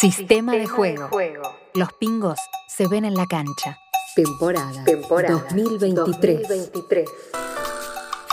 [0.00, 1.10] Sistema, de, juego.
[1.74, 3.76] Los pingos se ven en la cancha.
[4.16, 6.48] Temporada, Temporada 2023.
[6.48, 7.10] 2023.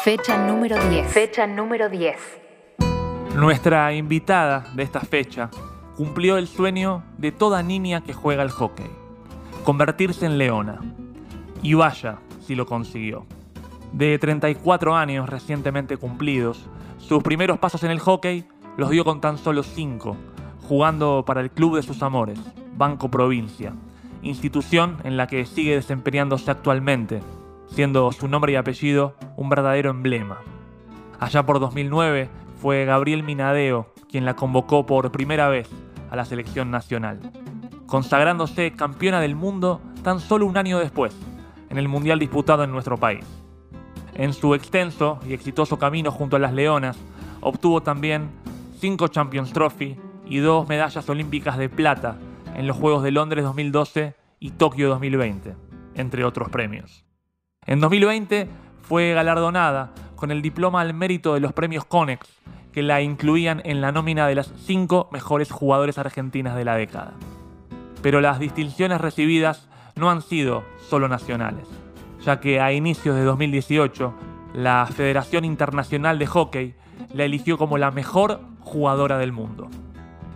[0.02, 1.12] Fecha número 10.
[1.12, 2.16] Fecha número 10.
[3.36, 5.50] Nuestra invitada de esta fecha
[5.98, 8.90] cumplió el sueño de toda niña que juega al hockey,
[9.66, 10.80] convertirse en leona.
[11.62, 13.26] Y vaya si lo consiguió.
[13.92, 16.66] De 34 años recientemente cumplidos,
[16.98, 18.48] sus primeros pasos en el hockey
[18.78, 20.16] los dio con tan solo 5,
[20.68, 22.40] jugando para el club de sus amores,
[22.76, 23.74] Banco Provincia,
[24.22, 27.22] institución en la que sigue desempeñándose actualmente,
[27.68, 30.40] siendo su nombre y apellido un verdadero emblema.
[31.20, 32.30] Allá por 2009
[32.62, 35.70] fue Gabriel Minadeo quien la convocó por primera vez
[36.12, 37.20] a la selección nacional,
[37.86, 41.16] consagrándose campeona del mundo tan solo un año después,
[41.70, 43.26] en el Mundial disputado en nuestro país.
[44.16, 46.98] En su extenso y exitoso camino junto a las Leonas,
[47.40, 48.30] obtuvo también
[48.80, 49.98] cinco Champions Trophy
[50.30, 52.18] y dos medallas olímpicas de plata
[52.56, 55.56] en los Juegos de Londres 2012 y Tokio 2020,
[55.96, 57.06] entre otros premios.
[57.66, 58.48] En 2020
[58.82, 62.28] fue galardonada con el diploma al mérito de los premios Conex,
[62.72, 67.14] que la incluían en la nómina de las cinco mejores jugadores argentinas de la década.
[68.02, 71.68] Pero las distinciones recibidas no han sido solo nacionales,
[72.24, 74.14] ya que a inicios de 2018
[74.54, 76.76] la Federación Internacional de Hockey
[77.14, 79.70] la eligió como la mejor jugadora del mundo.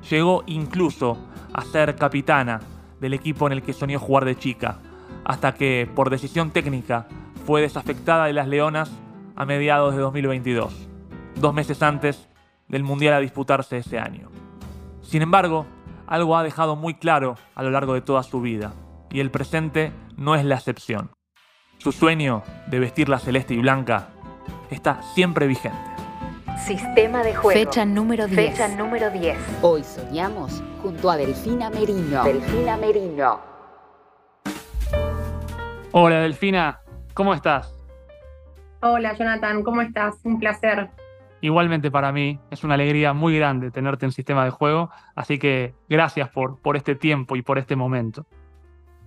[0.09, 1.17] Llegó incluso
[1.53, 2.61] a ser capitana
[2.99, 4.79] del equipo en el que soñó jugar de chica,
[5.25, 7.07] hasta que, por decisión técnica,
[7.45, 8.91] fue desafectada de las Leonas
[9.35, 10.87] a mediados de 2022,
[11.35, 12.27] dos meses antes
[12.67, 14.29] del Mundial a disputarse ese año.
[15.01, 15.65] Sin embargo,
[16.07, 18.73] algo ha dejado muy claro a lo largo de toda su vida,
[19.09, 21.11] y el presente no es la excepción.
[21.77, 24.09] Su sueño de vestir la celeste y blanca
[24.69, 25.90] está siempre vigente.
[26.65, 27.59] Sistema de juego.
[27.59, 28.51] Fecha número 10.
[28.51, 29.35] Fecha número 10.
[29.63, 32.23] Hoy soñamos junto a Delfina Merino.
[32.23, 33.39] Delfina Merino.
[35.91, 36.79] Hola Delfina,
[37.15, 37.75] ¿cómo estás?
[38.81, 40.19] Hola Jonathan, ¿cómo estás?
[40.23, 40.91] Un placer.
[41.41, 45.73] Igualmente para mí, es una alegría muy grande tenerte en sistema de juego, así que
[45.89, 48.27] gracias por, por este tiempo y por este momento.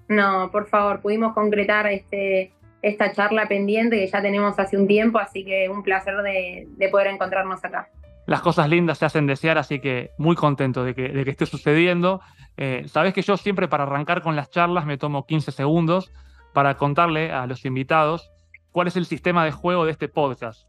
[0.08, 2.52] No, por favor, pudimos concretar este,
[2.84, 7.06] esta charla pendiente que ya tenemos hace un tiempo, así que un placer de, poder
[7.06, 7.88] encontrarnos acá.
[8.26, 12.20] Las cosas lindas se hacen desear, así que muy contento de que, esté sucediendo.
[12.58, 16.12] Eh, Sabes que yo siempre para arrancar con las charlas me tomo 15 segundos
[16.52, 18.30] para contarle a los invitados
[18.70, 20.68] cuál es el sistema de juego de este podcast,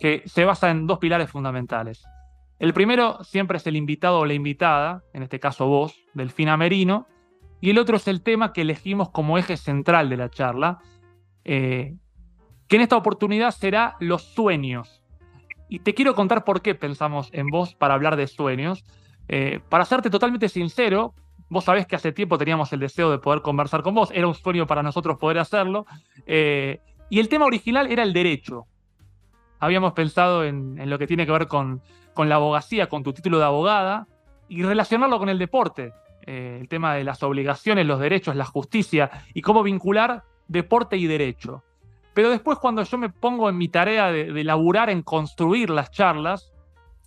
[0.00, 2.02] que se basa en dos pilares fundamentales.
[2.58, 7.06] El primero siempre es el invitado o la invitada, en este caso vos, Delfina Merino,
[7.60, 10.78] y el otro es el tema que elegimos como eje central de la charla,
[11.48, 11.94] eh,
[12.66, 15.00] que en esta oportunidad será los sueños.
[15.68, 18.84] Y te quiero contar por qué pensamos en vos para hablar de sueños.
[19.28, 21.14] Eh, para serte totalmente sincero,
[21.48, 24.34] vos sabés que hace tiempo teníamos el deseo de poder conversar con vos, era un
[24.34, 25.86] sueño para nosotros poder hacerlo.
[26.26, 28.66] Eh, y el tema original era el derecho.
[29.60, 31.80] Habíamos pensado en, lo que tiene que ver con,
[32.12, 34.08] con, la abogacía, con tu título de abogada,
[34.48, 35.92] y relacionarlo con el deporte.
[36.22, 41.62] el tema de las obligaciones, los derechos, la justicia, y cómo vincular deporte y derecho.
[42.14, 46.52] Pero después cuando yo me pongo en mi tarea de, laburar en construir las charlas,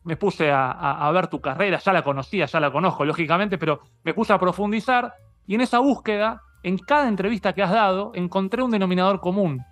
[0.03, 4.13] me puse a, ver tu carrera, ya la conocía, ya la conozco, lógicamente, pero me
[4.13, 5.15] puse a profundizar
[5.47, 9.65] y en esa búsqueda, en cada entrevista que has dado, encontré un denominador común.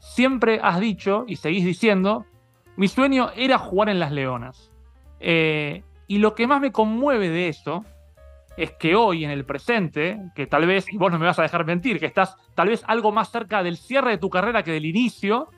[0.00, 2.26] Siempre has dicho y seguís diciendo,
[2.76, 4.70] mi sueño era jugar en las Leonas.
[5.18, 7.86] Eh, y lo que más me conmueve de eso
[8.56, 11.42] es que hoy en el presente, que tal vez, y vos no me vas a
[11.42, 14.72] dejar mentir, que estás tal vez algo más cerca del cierre de tu carrera que
[14.72, 15.48] del inicio,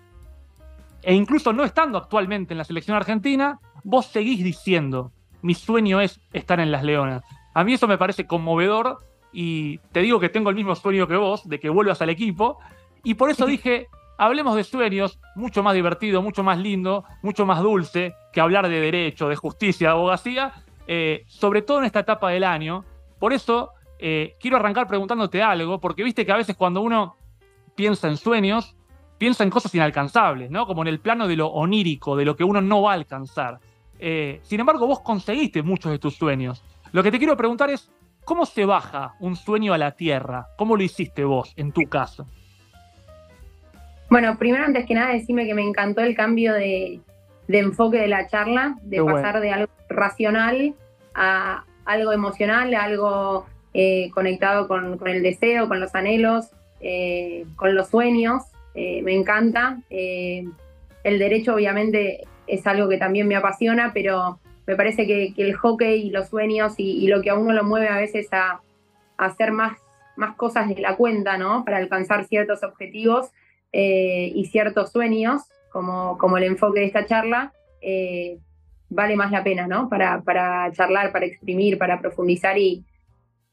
[1.02, 5.12] e incluso no estando actualmente en la selección argentina, vos seguís diciendo,
[5.42, 7.22] mi sueño es estar en las Leonas.
[7.54, 8.98] A mí eso me parece conmovedor
[9.32, 12.58] y te digo que tengo el mismo sueño que vos, de que vuelvas al equipo,
[13.04, 17.62] y por eso dije, hablemos de sueños, mucho más divertido, mucho más lindo, mucho más
[17.62, 20.52] dulce que hablar de derecho, de justicia, de abogacía,
[20.86, 22.84] eh, sobre todo en esta etapa del año.
[23.18, 27.16] Por eso eh, quiero arrancar preguntándote algo, porque viste que a veces cuando uno
[27.74, 28.77] piensa en sueños,
[29.18, 30.66] piensa en cosas inalcanzables, ¿no?
[30.66, 33.59] Como en el plano de lo onírico, de lo que uno no va a alcanzar.
[33.98, 36.62] Eh, sin embargo, vos conseguiste muchos de tus sueños.
[36.92, 37.91] Lo que te quiero preguntar es,
[38.24, 40.48] ¿cómo se baja un sueño a la tierra?
[40.56, 42.27] ¿Cómo lo hiciste vos, en tu caso?
[44.10, 47.00] Bueno, primero, antes que nada, decime que me encantó el cambio de,
[47.48, 50.75] enfoque de la charla, de pasar de algo racional
[51.15, 56.51] a algo emocional, a algo eh, conectado con, el deseo, con los anhelos,
[56.81, 58.43] eh, con los sueños.
[58.75, 59.78] Eh, me encanta.
[59.89, 66.07] el derecho obviamente es algo que también me apasiona, pero me parece que, el hockey
[66.07, 68.60] y los sueños y, lo que a uno lo mueve a veces a,
[69.16, 69.78] hacer más,
[70.16, 71.65] más cosas de la cuenta, ¿no?
[71.65, 73.31] Para alcanzar ciertos objetivos
[73.72, 75.43] eh, y ciertos sueños,
[75.76, 77.52] como, como el enfoque de esta charla,
[77.82, 78.38] eh,
[78.88, 79.90] vale más la pena, ¿no?
[79.90, 82.82] Para, para charlar, para exprimir, para profundizar y,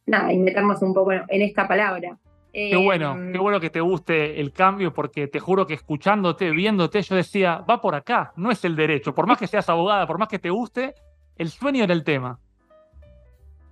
[0.05, 2.17] nada, y meternos un poco en esta palabra.
[2.53, 7.01] Qué bueno, qué bueno que te guste el cambio, porque te juro que escuchándote, viéndote,
[7.01, 9.13] yo decía, va por acá, no es el derecho.
[9.13, 10.93] Por más que seas abogada, por más que te guste,
[11.35, 12.39] el sueño era el tema.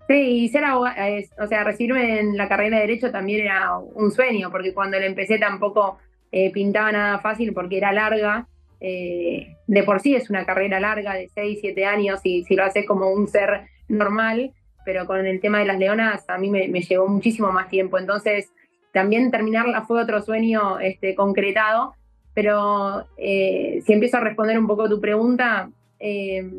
[0.10, 1.06] Sí, y ser abogada,
[1.42, 5.06] o sea, recibirme en la carrera de Derecho también era un sueño, porque cuando le
[5.06, 6.00] empecé tampoco
[6.32, 8.48] eh, pintaba nada fácil porque era larga.
[8.80, 12.64] Eh, de por sí es una carrera larga de 6, 7 años y si lo
[12.64, 14.54] haces como un ser normal,
[14.86, 18.00] pero con el tema de las leonas a mí me, llevó muchísimo más tiempo.
[18.00, 18.52] Entonces,
[18.92, 21.94] también terminarla fue otro sueño este, concretado,
[22.34, 25.70] pero eh, si empiezo a responder un poco tu pregunta,
[26.00, 26.50] eh,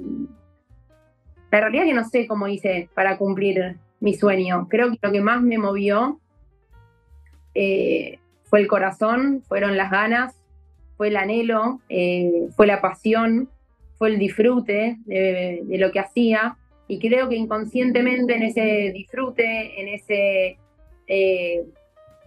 [1.50, 4.68] la realidad es que no sé cómo hice para cumplir mi sueño.
[4.70, 6.18] Creo que lo que más me movió
[8.52, 10.36] fue el corazón, fueron las ganas,
[10.98, 11.80] fue el anhelo,
[12.54, 13.48] fue la pasión,
[13.96, 16.58] fue el disfrute de, lo que hacía.
[16.86, 20.58] Y creo que inconscientemente en ese disfrute, en ese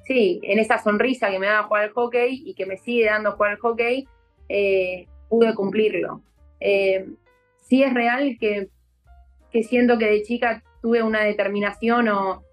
[0.05, 3.33] sí, en esa sonrisa que me daba jugar al hockey y que me sigue dando
[3.33, 4.07] jugar al hockey,
[4.49, 6.21] eh, pude cumplirlo.
[6.59, 7.07] Eh,
[7.61, 8.69] sí es real que,
[9.63, 12.43] siento que de chica tuve una determinación o,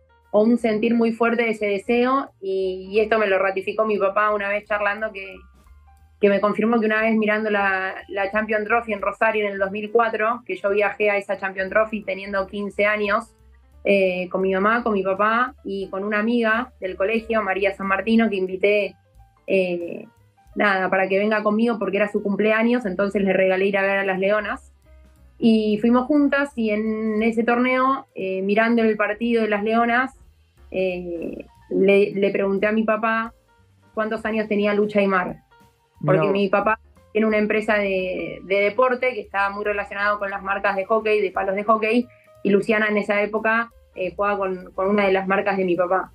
[0.40, 4.48] un sentir muy fuerte de ese deseo y, esto me lo ratificó mi papá una
[4.48, 5.36] vez charlando que,
[6.20, 9.58] que me confirmó que una vez mirando la, la Champion Trophy en Rosario en el
[9.58, 13.34] 2004, que yo viajé a esa Champion Trophy teniendo 15 años,
[13.84, 17.88] eh, con mi mamá, con mi papá y con una amiga del colegio, María San
[17.88, 18.94] Martino, que invité
[19.48, 20.06] eh,
[20.54, 23.98] nada, para que venga conmigo porque era su cumpleaños, entonces le regalé ir a ver
[23.98, 24.72] a las leonas.
[25.38, 30.12] Y fuimos juntas y en ese torneo, eh, mirando el partido de las leonas,
[30.72, 33.34] le, pregunté a mi papá
[33.94, 35.42] cuántos años tenía Lucha y Mar.
[36.04, 36.80] Porque mi papá
[37.12, 41.20] tiene una empresa de, de deporte que está muy relacionado con las marcas de hockey,
[41.20, 42.08] de palos de hockey,
[42.42, 46.12] y Luciana en esa época eh, jugaba con, una de las marcas de mi papá.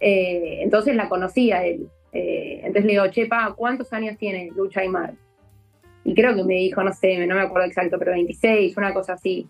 [0.00, 1.88] Eh, entonces la conocía él.
[2.12, 5.14] Eh, entonces le digo, Chepa, ¿cuántos años tiene Lucha Aymar?
[6.04, 9.14] Y creo que me dijo, no sé, no me acuerdo exacto, pero 26, una cosa
[9.14, 9.46] así.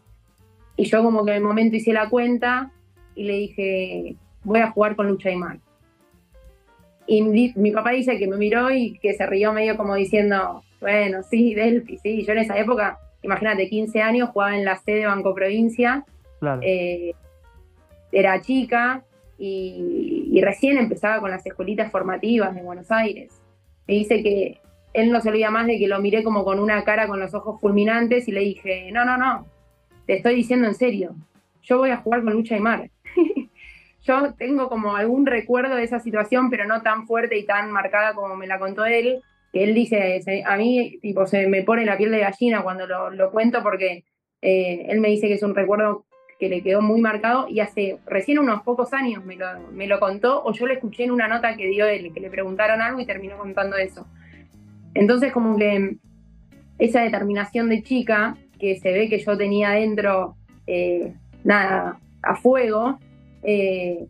[0.77, 2.73] Y yo como que en el momento hice la cuenta
[3.15, 4.17] y le dije,
[4.49, 5.59] voy a jugar con Lucha Aymar.
[7.07, 11.23] Y mi, papá dice que me miró y que se rió medio como diciendo, bueno,
[11.23, 12.25] sí, Delphi, sí.
[12.25, 16.05] Yo en esa época, imagínate, 15 años, jugaba en la sede Banco Provincia
[16.63, 17.13] eh,
[18.13, 19.05] era chica
[19.39, 23.41] y, recién empezaba con las escuelitas formativas de Buenos Aires.
[23.87, 24.61] Me dice que
[24.93, 27.35] él no se olvida más de que lo miré como con una cara con los
[27.35, 29.47] ojos fulminantes y le dije, no, no, no,
[30.07, 31.15] te estoy diciendo en serio,
[31.63, 32.91] yo voy a jugar con Lucha y Mar.
[34.09, 38.15] Yo tengo como algún recuerdo de esa situación, pero no tan fuerte y tan marcada
[38.15, 39.21] como me la contó él,
[39.53, 43.31] que él dice, a mí tipo se me pone la piel de gallina cuando lo,
[43.31, 44.05] cuento porque
[44.41, 46.07] eh, él me dice que es un recuerdo
[46.39, 49.99] que le quedó muy marcado y hace recién unos pocos años me lo, me lo
[50.01, 53.01] contó o yo lo escuché en una nota que dio él, que le preguntaron algo
[53.01, 54.07] y terminó contando eso.
[54.95, 55.97] Entonces como que
[56.79, 61.13] esa determinación de chica que se ve que yo tenía dentro, eh,
[61.45, 62.99] nada, a fuego,
[63.43, 64.07] eh,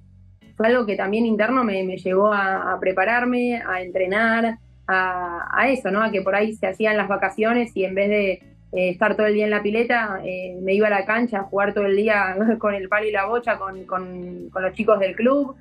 [0.57, 6.03] fue algo que también interno me, llevó a, prepararme, a entrenar, a, eso, ¿no?
[6.03, 9.27] A que por ahí se hacían las vacaciones y en vez de eh, estar todo
[9.27, 11.97] el día en la pileta, eh, me iba a la cancha a jugar todo el
[11.97, 15.55] día con el palo y la bocha con, los chicos del club.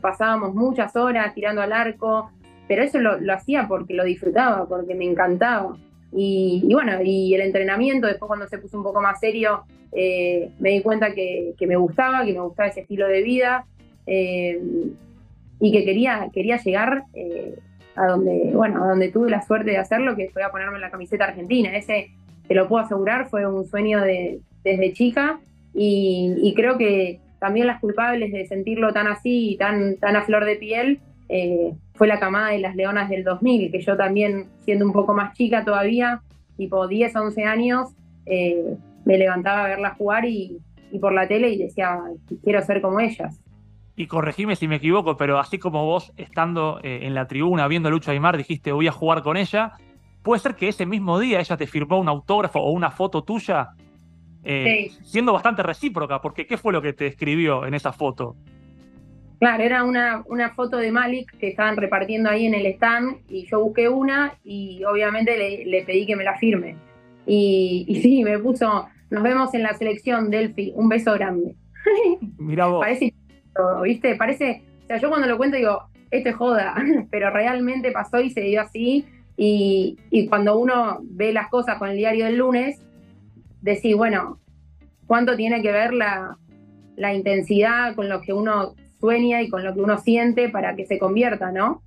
[0.00, 2.30] Pasábamos muchas horas tirando al arco,
[2.68, 5.76] pero eso lo, hacía porque lo disfrutaba, porque me encantaba.
[6.12, 10.82] Y, bueno, y el entrenamiento, después cuando se puso un poco más serio, me di
[10.82, 13.66] cuenta que, me gustaba, que me gustaba ese estilo de vida
[14.06, 17.04] y que quería, quería llegar
[17.94, 20.90] a donde, bueno, a donde tuve la suerte de hacerlo, que fue a ponerme la
[20.90, 21.76] camiseta argentina.
[21.76, 22.10] Ese,
[22.46, 25.40] te lo puedo asegurar, fue un sueño de, desde chica
[25.74, 30.44] y, creo que también las culpables de sentirlo tan así y tan, tan a flor
[30.44, 34.86] de piel eh, fue la camada de las Leonas del 2000, que yo también, siendo
[34.86, 36.22] un poco más chica todavía,
[36.56, 37.88] tipo 10, 11 años,
[38.26, 40.58] eh, me levantaba a verlas jugar y,
[40.90, 41.98] y por la tele y decía,
[42.42, 43.40] quiero ser como ellas
[43.96, 47.88] y corregime si me equivoco, pero así como vos estando eh, en la tribuna viendo
[47.88, 49.72] a Lucha Aymar dijiste voy a jugar con ella,
[50.22, 53.70] puede ser que ese mismo día ella te firmó un autógrafo o una foto tuya,
[55.02, 58.36] siendo bastante recíproca, porque ¿qué fue lo que te escribió en esa foto?
[59.38, 63.46] Claro, era una, una foto de Malik que estaban repartiendo ahí en el stand y
[63.46, 66.76] yo busqué una y obviamente le, pedí que me la firme.
[67.24, 71.54] Y, y sí, me puso, nos vemos en la selección, Delphi, un beso grande.
[72.38, 72.80] Mira vos.
[72.80, 73.14] Parece,
[73.84, 74.16] ¿viste?
[74.16, 76.74] Parece, o sea, yo cuando lo cuento digo, este joda,
[77.10, 79.06] pero realmente pasó y se dio así.
[79.36, 82.80] Y, cuando uno ve las cosas con el diario del lunes,
[83.62, 84.40] decís, bueno,
[85.06, 86.36] ¿cuánto tiene que ver la,
[86.96, 90.86] la intensidad con lo que uno sueña y con lo que uno siente para que
[90.86, 91.82] se convierta, ¿no?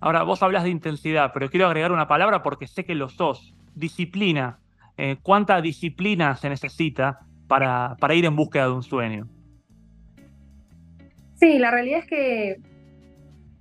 [0.00, 3.54] Ahora, vos hablas de intensidad, pero quiero agregar una palabra porque sé que lo sos.
[3.74, 4.58] Disciplina.
[4.96, 9.28] Eh, ¿Cuánta disciplina se necesita para, para ir en búsqueda de un sueño?
[11.34, 12.60] Sí, la realidad es que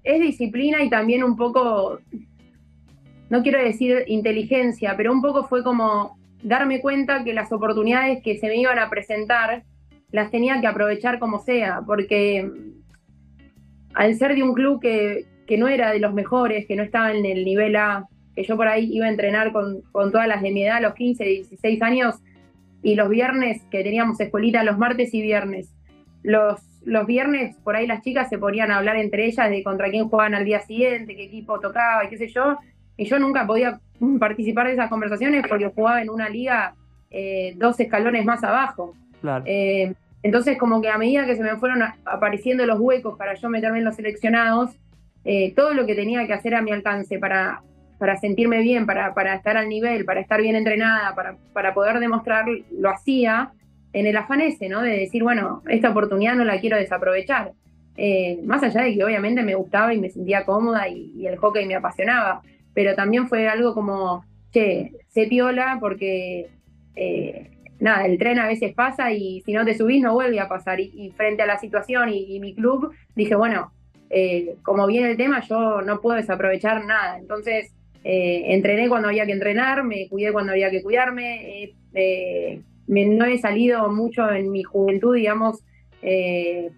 [0.03, 1.99] es disciplina y también un poco,
[3.29, 8.37] no quiero decir inteligencia, pero un poco fue como darme cuenta que las oportunidades que
[8.37, 9.63] se me iban a presentar
[10.13, 12.49] las tenía que aprovechar como sea, porque
[13.95, 15.25] al ser de un club que,
[15.57, 18.67] no era de los mejores, que no estaba en el nivel A, que yo por
[18.67, 22.15] ahí iba a entrenar con, todas las de mi edad, los 15, 16 años,
[22.83, 25.73] y los viernes, que teníamos escuelita los martes y viernes,
[26.21, 29.89] los, los viernes por ahí las chicas se ponían a hablar entre ellas de contra
[29.89, 32.57] quién jugaban al día siguiente, qué equipo tocaba y qué sé yo,
[32.97, 33.79] y yo nunca podía
[34.19, 36.75] participar de esas conversaciones porque jugaba en una liga
[37.09, 38.93] eh, dos escalones más abajo.
[39.45, 39.93] Eh,
[40.23, 43.79] entonces, como que a medida que se me fueron apareciendo los huecos para yo meterme
[43.79, 44.71] en los seleccionados,
[45.25, 47.61] eh, todo lo que tenía que hacer a mi alcance para,
[47.99, 51.99] para sentirme bien, para, para estar al nivel, para estar bien entrenada, para, para poder
[51.99, 53.51] demostrar, lo hacía
[53.91, 54.81] en el afán ese, ¿no?
[54.81, 57.51] De decir, bueno, esta oportunidad no la quiero desaprovechar.
[57.95, 61.65] Eh, más allá de que obviamente me gustaba y me sentía cómoda y, el hockey
[61.67, 62.41] me apasionaba,
[62.73, 66.49] pero también fue algo como, che, se piola porque
[66.95, 67.52] eh,
[67.83, 70.79] nada, el tren a veces pasa y si no te subís no vuelve a pasar.
[70.79, 73.73] Y, frente a la situación y, mi club, dije, bueno,
[74.09, 77.19] eh, como viene el tema, yo no puedo desaprovechar nada.
[77.19, 77.73] Entonces,
[78.03, 81.73] eh, entrené cuando había que entrenar, me cuidé cuando había que cuidarme.
[81.93, 85.63] Eh, no he salido mucho en mi juventud, digamos,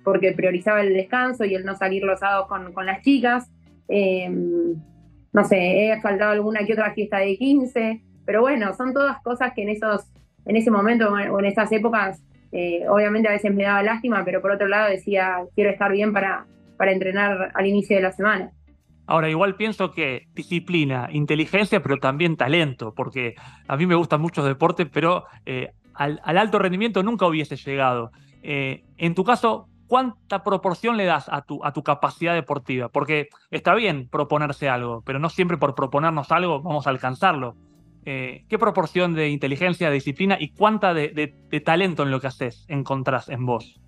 [0.03, 3.49] porque priorizaba el descanso y el no salir los sábados con, con las chicas.
[3.87, 9.53] no sé, he faltado alguna que otra fiesta de 15, pero bueno, son todas cosas
[9.55, 10.11] que en esos
[10.45, 12.21] en ese momento o en esas épocas,
[12.51, 16.13] eh, obviamente a veces me daba lástima, pero por otro lado decía, quiero estar bien
[16.13, 16.45] para,
[16.77, 18.51] para entrenar al inicio de la semana.
[19.07, 23.35] Ahora, igual pienso que disciplina, inteligencia, pero también talento, porque
[23.67, 28.11] a mí me gustan muchos deportes, pero eh, al, alto rendimiento nunca hubiese llegado.
[28.41, 32.89] Eh, en tu caso, ¿cuánta proporción le das a tu, a tu capacidad deportiva?
[32.89, 37.55] Porque está bien proponerse algo, pero no siempre por proponernos algo vamos a alcanzarlo.
[38.07, 41.33] Eh, ¿qué proporción de inteligencia, disciplina y cuánta de,
[41.65, 43.79] talento en lo que haces encontrás en vos?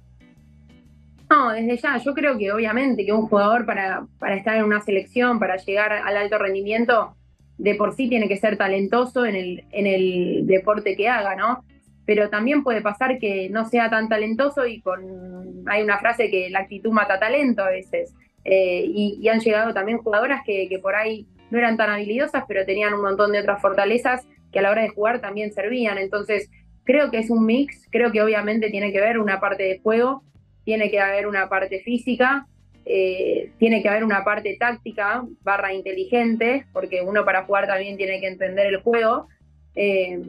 [1.30, 4.82] No, desde ya, yo creo que obviamente que un jugador para, para estar en una
[4.82, 7.16] selección, para llegar al alto rendimiento,
[7.60, 11.64] de por sí tiene que ser talentoso en el, en el deporte que haga, ¿no?
[12.06, 16.50] Pero también puede pasar que no sea tan talentoso y con hay una frase que
[16.50, 18.16] la actitud mata talento a veces.
[18.46, 22.94] Eh, y, han llegado también jugadoras que por ahí no eran tan habilidosas, pero tenían
[22.94, 25.98] un montón de otras fortalezas que a la hora de jugar también servían.
[25.98, 26.50] Entonces,
[26.84, 30.24] creo que es un mix, creo que obviamente tiene que haber una parte de juego,
[30.64, 32.48] tiene que haber una parte física,
[32.86, 38.22] eh, tiene que haber una parte táctica barra inteligente, porque uno para jugar también tiene
[38.22, 39.28] que entender el juego,
[39.76, 40.22] eh,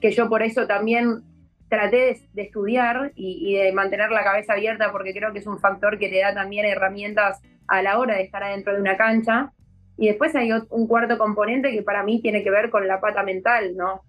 [0.00, 1.22] que yo por eso también
[1.68, 5.58] traté de, estudiar y, y, de mantener la cabeza abierta, porque creo que es un
[5.58, 9.52] factor que te da también herramientas a la hora de estar adentro de una cancha.
[9.98, 13.22] Y después hay un cuarto componente que para mí tiene que ver con la pata
[13.22, 14.02] mental, ¿no?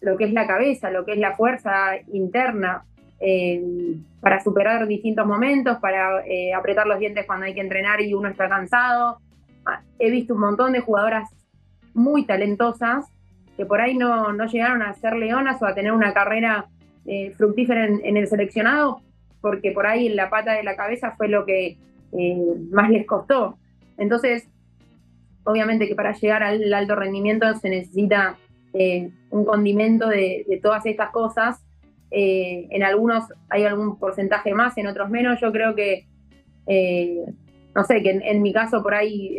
[0.00, 2.84] Lo que es la cabeza, lo que es la fuerza interna
[3.20, 3.62] eh,
[4.20, 8.28] para superar distintos momentos, para eh, apretar los dientes cuando hay que entrenar y uno
[8.28, 9.18] está cansado.
[9.64, 11.30] Ah, he visto un montón de jugadoras
[11.94, 13.06] muy talentosas
[13.56, 16.66] que por ahí no, no llegaron a ser leonas o a tener una carrera
[17.06, 19.00] eh, fructífera en, en, el seleccionado,
[19.40, 21.78] porque por ahí la pata de la cabeza fue lo que
[22.70, 23.58] más les costó.
[23.96, 24.48] Entonces,
[25.44, 28.36] obviamente que para llegar al alto rendimiento se necesita
[28.72, 31.64] eh, un condimento de, todas estas cosas.
[32.10, 35.40] Eh, en algunos hay algún porcentaje más, en otros menos.
[35.40, 36.06] Yo creo que,
[36.66, 37.24] eh,
[37.74, 39.36] no sé, que en, mi caso por ahí,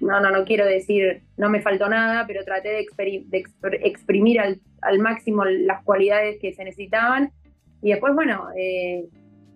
[0.00, 3.44] no, no, no quiero decir no me faltó nada, pero traté de,
[3.82, 7.32] exprimir al, al, máximo las cualidades que se necesitaban.
[7.82, 8.48] Y después, bueno,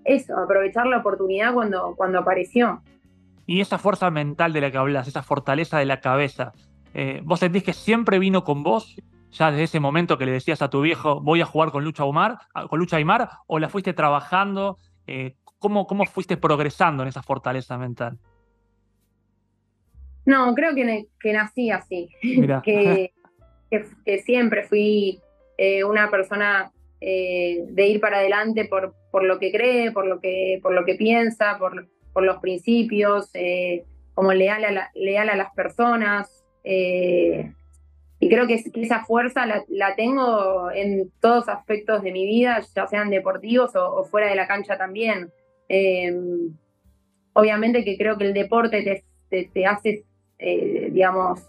[0.05, 2.83] eso, aprovechar la oportunidad cuando, cuando apareció.
[3.51, 6.53] Y esa fuerza mental de la que hablas, esa fortaleza de la cabeza,
[6.95, 8.95] eh, ¿vos sentís que siempre vino con vos?
[9.33, 12.05] Ya desde ese momento que le decías a tu viejo, voy a jugar con Lucha
[12.05, 12.39] Aymar,
[12.69, 14.79] con Lucha Aymar, o la fuiste trabajando?
[15.09, 18.19] Eh, ¿cómo, ¿Cómo fuiste progresando en esa fortaleza mental?
[20.27, 22.09] No, creo que, que nací así.
[22.63, 23.13] que,
[23.69, 25.19] que, siempre fui
[25.59, 30.21] eh, una persona eh, de ir para adelante por, por lo que cree, por lo
[30.21, 33.31] que, por lo que piensa, por, por los principios,
[34.15, 36.45] como leal a, leal a las personas.
[36.65, 43.11] y creo que, esa fuerza la, tengo en todos aspectos de mi vida, ya sean
[43.11, 45.31] deportivos o, fuera de la cancha también.
[47.33, 50.05] obviamente que creo que el deporte te, te hace,
[50.39, 51.41] digamos,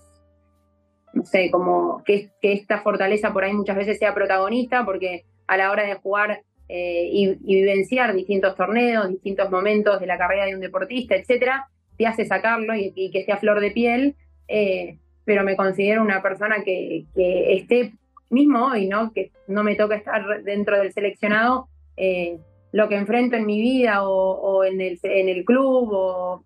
[1.14, 5.72] no sé, como que, esta fortaleza por ahí muchas veces sea protagonista, porque a la
[5.72, 6.42] hora de jugar
[6.74, 12.08] eh, y, vivenciar distintos torneos, distintos momentos de la carrera de un deportista, etcétera, te
[12.08, 14.16] hace sacarlo y, que esté a flor de piel,
[14.48, 17.92] eh, pero me considero una persona que, esté
[18.30, 19.12] mismo hoy, ¿no?
[19.12, 22.38] Que no me toca estar dentro del seleccionado, eh,
[22.72, 26.46] lo que enfrento en mi vida o, en, el, en el club o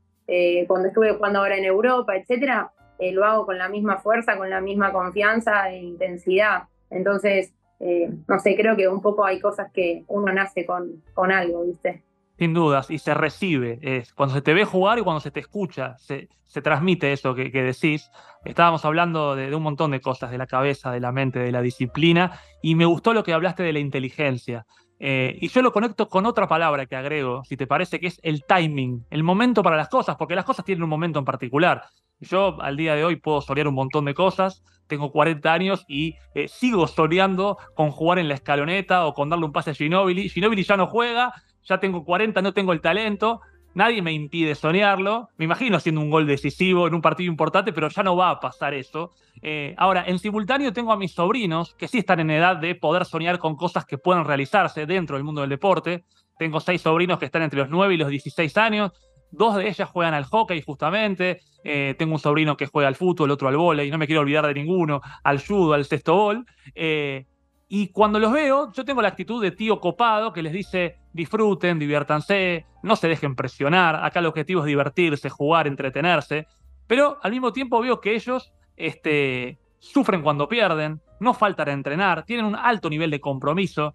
[0.65, 4.59] cuando estuve jugando ahora en Europa, etcétera, lo hago con la misma fuerza, con la
[4.59, 6.63] misma confianza e intensidad.
[6.89, 11.31] Entonces, eh, no sé, creo que un poco hay cosas que uno nace con, con
[11.31, 12.03] algo, ¿viste?
[12.37, 13.79] Sin dudas, y se recibe.
[13.81, 17.35] Es, cuando se te ve jugar y cuando se te escucha, se, se transmite eso
[17.35, 18.09] que, decís.
[18.43, 21.61] Estábamos hablando de, un montón de cosas, de la cabeza, de la mente, de la
[21.61, 24.65] disciplina, y me gustó lo que hablaste de la inteligencia.
[24.99, 28.19] Eh, y yo lo conecto con otra palabra que agrego, si te parece, que es
[28.23, 31.83] el timing, el momento para las cosas, porque las cosas tienen un momento en particular.
[32.21, 36.15] Yo al día de hoy puedo soñar un montón de cosas, tengo 40 años y
[36.33, 40.29] eh, sigo soñando con jugar en la escaloneta o con darle un pase a Ginobili.
[40.29, 43.41] Ginobili ya no juega, ya tengo 40, no tengo el talento,
[43.73, 45.29] nadie me impide soñarlo.
[45.37, 48.39] Me imagino haciendo un gol decisivo en un partido importante, pero ya no va a
[48.39, 49.11] pasar eso.
[49.41, 53.05] Eh, ahora, en simultáneo tengo a mis sobrinos que sí están en edad de poder
[53.05, 56.05] soñar con cosas que puedan realizarse dentro del mundo del deporte.
[56.37, 58.91] Tengo seis sobrinos que están entre los 9 y los 16 años.
[59.31, 61.41] Dos de ellas juegan al hockey justamente.
[61.63, 64.45] Eh, tengo un sobrino que juega al fútbol, otro al vóley, no me quiero olvidar
[64.45, 66.45] de ninguno, al judo, al sexto bol.
[66.75, 67.25] Eh,
[67.67, 71.79] y cuando los veo, yo tengo la actitud de tío copado que les dice disfruten,
[71.79, 74.03] diviértanse, no se dejen presionar.
[74.03, 76.45] Acá el objetivo es divertirse, jugar, entretenerse.
[76.87, 82.25] Pero al mismo tiempo veo que ellos este, sufren cuando pierden, no faltan a entrenar,
[82.25, 83.93] tienen un alto nivel de compromiso.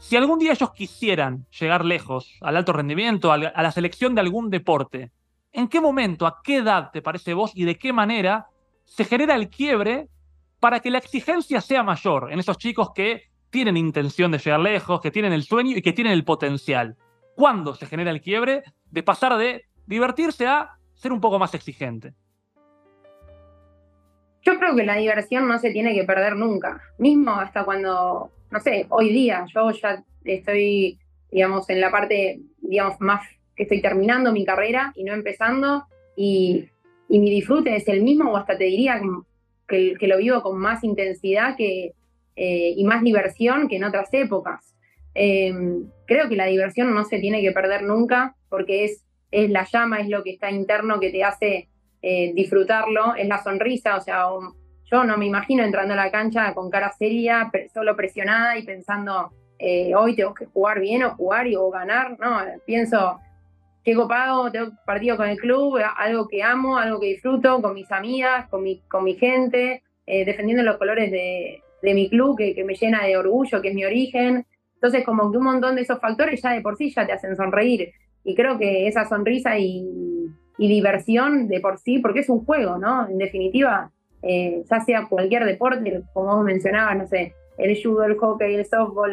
[0.00, 4.48] Si algún día ellos quisieran llegar lejos, al alto rendimiento, a la selección de algún
[4.48, 5.12] deporte,
[5.52, 8.46] ¿en qué momento, a qué edad te parece vos y de qué manera
[8.84, 10.08] se genera el quiebre
[10.58, 15.02] para que la exigencia sea mayor en esos chicos que tienen intención de llegar lejos,
[15.02, 16.96] que tienen el sueño y que tienen el potencial?
[17.36, 22.14] ¿Cuándo se genera el quiebre de pasar de divertirse a ser un poco más exigente?
[24.42, 28.60] Yo creo que la diversión no se tiene que perder nunca, mismo hasta cuando no
[28.60, 30.98] sé, hoy día yo ya estoy,
[31.30, 35.84] digamos, en la parte, digamos, más que estoy terminando mi carrera y no empezando,
[36.16, 36.68] y,
[37.08, 39.00] mi disfrute es el mismo, o hasta te diría
[39.66, 41.92] que, lo vivo con más intensidad que,
[42.36, 44.76] eh, y más diversión que en otras épocas.
[45.14, 49.64] Em, creo que la diversión no se tiene que perder nunca, porque es, es la
[49.64, 51.68] llama, es lo que está interno que te hace
[52.02, 54.26] eh, disfrutarlo, es la sonrisa, o sea,
[54.90, 59.30] yo no me imagino entrando a la cancha con cara seria, solo presionada y pensando,
[59.58, 62.18] eh, hoy tengo que jugar bien o jugar y o ganar.
[62.18, 63.20] No, pienso,
[63.84, 67.90] qué copado, tengo partido con el club, algo que amo, algo que disfruto, con mis
[67.92, 72.74] amigas, con mi, con mi gente, eh, defendiendo los colores de, mi club, que, me
[72.74, 74.44] llena de orgullo, que es mi origen.
[74.74, 77.36] Entonces, como que un montón de esos factores ya de por sí ya te hacen
[77.36, 77.92] sonreír.
[78.24, 79.86] Y creo que esa sonrisa y,
[80.58, 83.08] y diversión de por sí, porque es un juego, ¿no?
[83.08, 83.90] En definitiva,
[84.22, 88.66] eh, ya sea cualquier deporte, como vos mencionabas, no sé, el judo, el hockey, el
[88.66, 89.12] softball,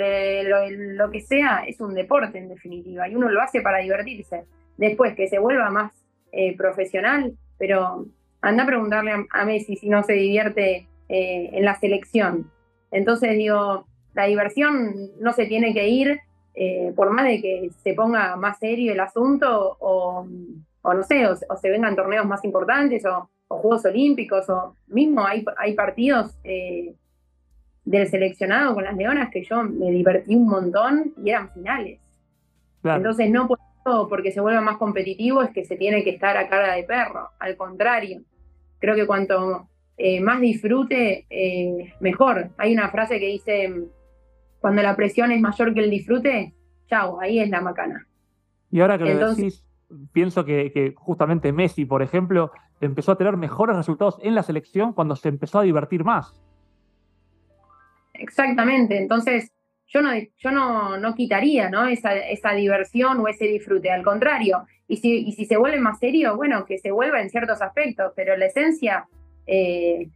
[0.98, 4.46] lo que sea, es un deporte en definitiva, y uno lo hace para divertirse.
[4.78, 5.92] Después que se vuelva más
[6.32, 8.06] eh, profesional, pero
[8.42, 12.52] anda a preguntarle a, Messi si no se divierte eh, en la selección.
[12.92, 16.20] Entonces digo, la diversión no se tiene que ir
[16.96, 21.70] por más de que se ponga más serio el asunto o, no sé, o, se
[21.70, 26.96] vengan torneos más importantes o, o Juegos Olímpicos, o mismo hay, hay partidos eh,
[27.86, 32.00] del seleccionado con las Leonas que yo me divertí un montón y eran finales.
[32.84, 33.48] Entonces no
[34.10, 37.30] porque se vuelva más competitivo es que se tiene que estar a cara de perro,
[37.40, 38.22] al contrario.
[38.80, 42.52] Creo que cuanto eh, más disfrute, eh, mejor.
[42.58, 43.74] Hay una frase que dice,
[44.60, 46.54] cuando la presión es mayor que el disfrute,
[46.88, 48.08] chau, ahí es la macana.
[48.70, 49.66] Y ahora que lo decís,
[50.12, 55.16] pienso que, justamente Messi, por ejemplo, empezó a tener mejores resultados en la selección cuando
[55.16, 56.40] se empezó a divertir más.
[58.14, 59.52] Exactamente, entonces
[59.88, 61.88] yo no, yo no, no quitaría ¿no?
[61.88, 66.00] Esa, esa, diversión o ese disfrute, al contrario, y si, y si se vuelve más
[66.00, 69.08] serio, bueno, que se vuelva en ciertos aspectos, pero la esencia,
[69.46, 70.10] eh,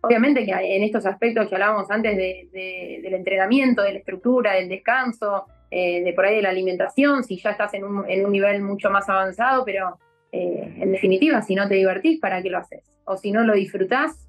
[0.00, 5.46] obviamente que en estos aspectos que hablábamos antes del entrenamiento, de la estructura, del descanso,
[5.70, 9.08] eh, de por ahí de la alimentación, si ya estás en un, nivel mucho más
[9.08, 9.98] avanzado, pero
[10.32, 12.84] eh, en definitiva, si no te divertís, ¿para qué lo haces?
[13.04, 14.28] O si no lo disfrutás,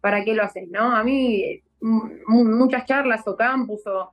[0.00, 0.68] ¿para qué lo haces?
[0.68, 0.94] ¿no?
[0.94, 4.12] A mí muchas charlas o campus o,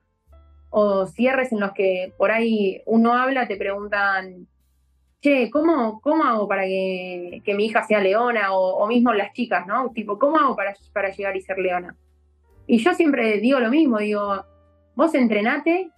[0.69, 4.47] o cierres en los que por ahí uno habla, te preguntan,
[5.21, 8.53] che, ¿cómo, cómo hago para que, mi hija sea leona?
[8.53, 9.89] O, mismo las chicas, ¿no?
[9.91, 11.95] Tipo, ¿cómo hago para, para llegar y ser leona?
[12.67, 14.43] Y yo siempre digo lo mismo, digo,
[14.95, 15.89] vos entrenate,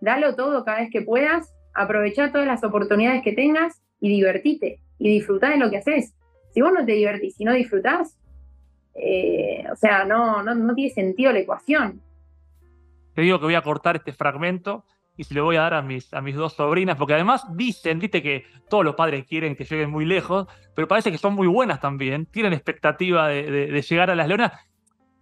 [0.00, 5.08] dalo todo cada vez que puedas, aprovecha todas las oportunidades que tengas y divertite y
[5.08, 6.12] disfrutá de lo que haces.
[6.50, 8.18] Si vos no te divertís y no disfrutás,
[8.94, 12.02] eh, o sea, no, no, no tiene sentido la ecuación.
[13.14, 14.84] Te digo que voy a cortar este fragmento
[15.16, 17.98] y se lo voy a dar a mis, a mis dos sobrinas, porque además dicen,
[17.98, 21.46] viste que todos los padres quieren que lleguen muy lejos, pero parece que son muy
[21.46, 24.52] buenas también, tienen expectativa de, llegar a las leonas,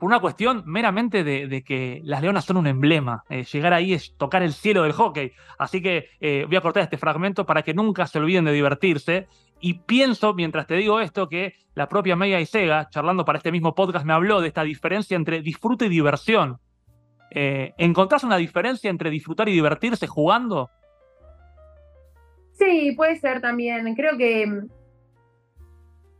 [0.00, 4.16] por una cuestión meramente de, que las leonas son un emblema, eh, llegar ahí es
[4.16, 7.74] tocar el cielo del hockey, así que eh, voy a cortar este fragmento para que
[7.74, 9.28] nunca se olviden de divertirse,
[9.60, 13.74] y pienso, mientras te digo esto, que la propia Meia Sega, charlando para este mismo
[13.74, 16.58] podcast, me habló de esta diferencia entre disfrute y diversión.
[17.30, 20.70] Eh, ¿Encontrás una diferencia entre disfrutar y divertirse jugando?
[22.52, 23.94] Sí, puede ser también.
[23.94, 24.46] Creo que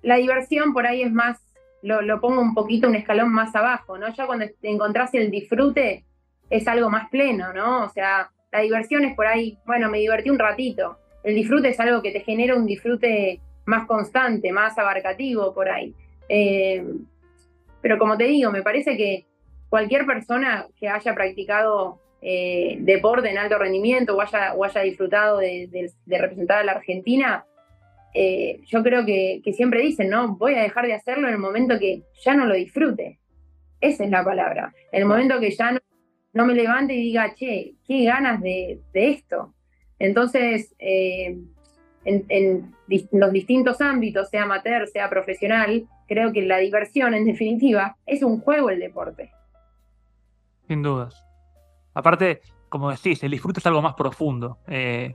[0.03, 1.43] la diversión por ahí es más,
[1.83, 4.13] lo, pongo un poquito un escalón más abajo, ¿no?
[4.15, 6.05] Ya cuando encontrás el disfrute
[6.49, 7.85] es algo más pleno, ¿no?
[7.85, 10.99] O sea, la diversión es por ahí, bueno, me divertí un ratito.
[11.23, 15.95] El disfrute es algo que te genera un disfrute más constante, más abarcativo por ahí.
[16.29, 16.85] Eh,
[17.81, 19.27] pero como te digo, me parece que
[19.69, 25.39] cualquier persona que haya practicado eh, deporte en alto rendimiento o haya, o haya disfrutado
[25.39, 27.47] de, representar a la Argentina,
[28.15, 30.37] eh, yo creo que, siempre dicen, ¿no?
[30.37, 33.19] Voy a dejar de hacerlo en el momento que ya no lo disfrute.
[33.81, 34.75] Esa es la palabra.
[34.93, 35.79] En el momento que ya
[36.33, 39.55] no, me levante y diga, che, qué ganas de, esto.
[39.99, 41.39] Entonces, eh,
[42.05, 42.75] en, en,
[43.13, 48.41] los distintos ámbitos, sea amateur, sea profesional, creo que la diversión, en definitiva, es un
[48.41, 49.31] juego el deporte.
[50.67, 51.25] Sin dudas.
[51.95, 54.59] Aparte, como decís, el disfrute es algo más profundo.
[54.67, 55.15] Eh,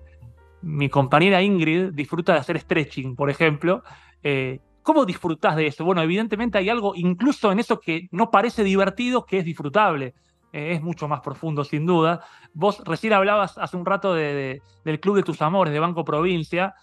[0.66, 3.84] mi compañera Ingrid disfruta de hacer stretching, por ejemplo.
[4.24, 5.86] Eh, ¿Cómo disfrutás de eso?
[5.86, 10.14] Bueno, evidentemente hay algo incluso en eso que no parece divertido, que es disfrutable.
[10.52, 12.22] Eh, es mucho más profundo, sin duda.
[12.54, 14.62] Vos recién hablabas hace un rato del
[15.00, 16.76] Club de tus Amores, de Banco Provincia.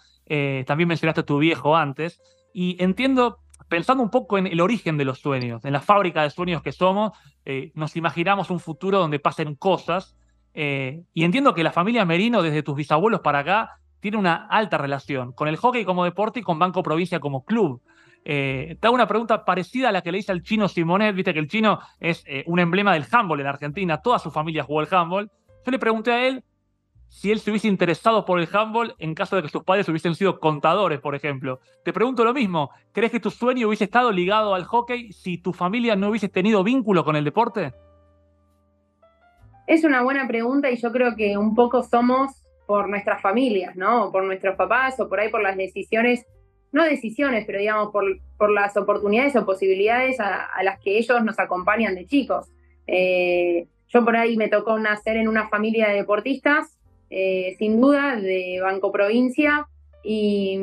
[0.65, 2.21] también mencionaste a tu viejo antes.
[2.53, 3.43] Y entiendo
[3.73, 6.71] pensando un poco en el origen de los sueños, en la fábrica de sueños que
[6.71, 10.15] somos, eh, nos imaginamos un futuro donde pasen cosas.
[10.53, 14.77] Eh, y entiendo que la familia Merino, desde tus bisabuelos para acá, tiene una alta
[14.77, 17.81] relación con el hockey como deporte y con Banco Provincia como club.
[18.25, 21.15] Eh, te hago una pregunta parecida a la que le hice al chino Simonet.
[21.15, 24.01] Viste que el chino es un emblema del handball en Argentina.
[24.01, 25.31] Toda su familia jugó el handball.
[25.65, 26.43] Yo le pregunté a él
[27.13, 30.15] si él se hubiese interesado por el handball en caso de que sus padres hubiesen
[30.15, 31.59] sido contadores, por ejemplo.
[31.85, 35.53] Te pregunto lo mismo, ¿crees que tu sueño hubiese estado ligado al hockey si tu
[35.53, 37.75] familia no hubiese tenido vínculo con el deporte?
[39.67, 42.31] Es una buena pregunta y yo creo que un poco somos
[42.65, 44.11] por nuestras familias, ¿no?
[44.11, 46.25] por nuestros papás o por ahí por las decisiones,
[46.71, 48.05] no decisiones, pero digamos por,
[48.37, 52.49] por las oportunidades o posibilidades a, las que ellos nos acompañan de chicos.
[52.87, 56.77] Eh, yo por ahí me tocó nacer en una familia de deportistas
[57.15, 59.67] eh, sin duda, de Banco Provincia.
[60.03, 60.59] Y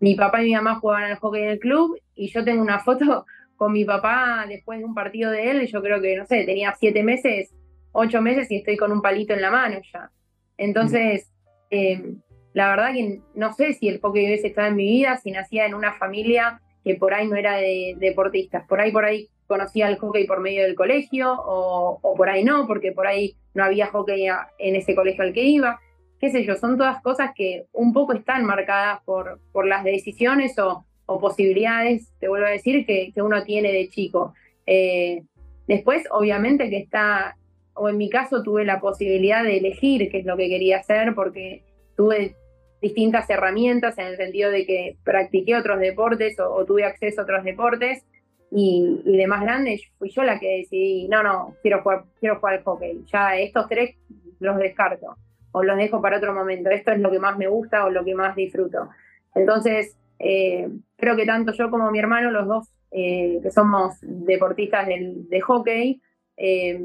[0.00, 1.98] mi papá y mi mamá jugaban al hockey en el club.
[2.14, 3.26] Y yo tengo una foto
[3.56, 5.66] con mi papá después de un partido de él.
[5.66, 7.52] Yo creo que, no sé, tenía siete meses,
[7.98, 10.10] ocho meses y estoy con un palito en la mano ya.
[10.56, 11.30] Entonces,
[11.70, 12.20] em,
[12.52, 15.66] la verdad que no sé si el hockey hubiese estado en mi vida, si nacía
[15.66, 18.66] en una familia que por ahí no era de, deportistas.
[18.66, 22.66] Por ahí, por ahí conocía el hockey por medio del colegio o, por ahí no,
[22.66, 24.26] porque por ahí no había hockey
[24.58, 25.78] en ese colegio al que iba.
[26.20, 30.58] Qué sé yo, son todas cosas que un poco están marcadas por, por las decisiones
[30.58, 30.84] o,
[31.20, 34.34] posibilidades, te vuelvo a decir, que, uno tiene de chico.
[34.66, 35.22] Eh,
[35.66, 37.36] después, obviamente que está,
[37.78, 41.14] o en mi caso tuve la posibilidad de elegir qué es lo que quería hacer,
[41.14, 41.62] porque
[41.96, 42.34] tuve
[42.80, 47.44] distintas herramientas en el sentido de que practiqué otros deportes o tuve acceso a otros
[47.44, 48.04] deportes
[48.50, 52.54] y, de más grande fui yo la que decidí, no, no, quiero jugar, quiero jugar
[52.54, 53.04] al hockey.
[53.12, 53.96] Ya estos tres
[54.40, 55.16] los descarto
[55.52, 56.70] o los dejo para otro momento.
[56.70, 58.88] Esto es lo que más me gusta o lo que más disfruto.
[59.34, 64.86] Entonces, eh, creo que tanto yo como mi hermano, los dos eh, que somos deportistas
[64.86, 66.00] de hockey,
[66.36, 66.80] eh,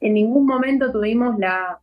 [0.00, 1.80] en ningún momento tuvimos la,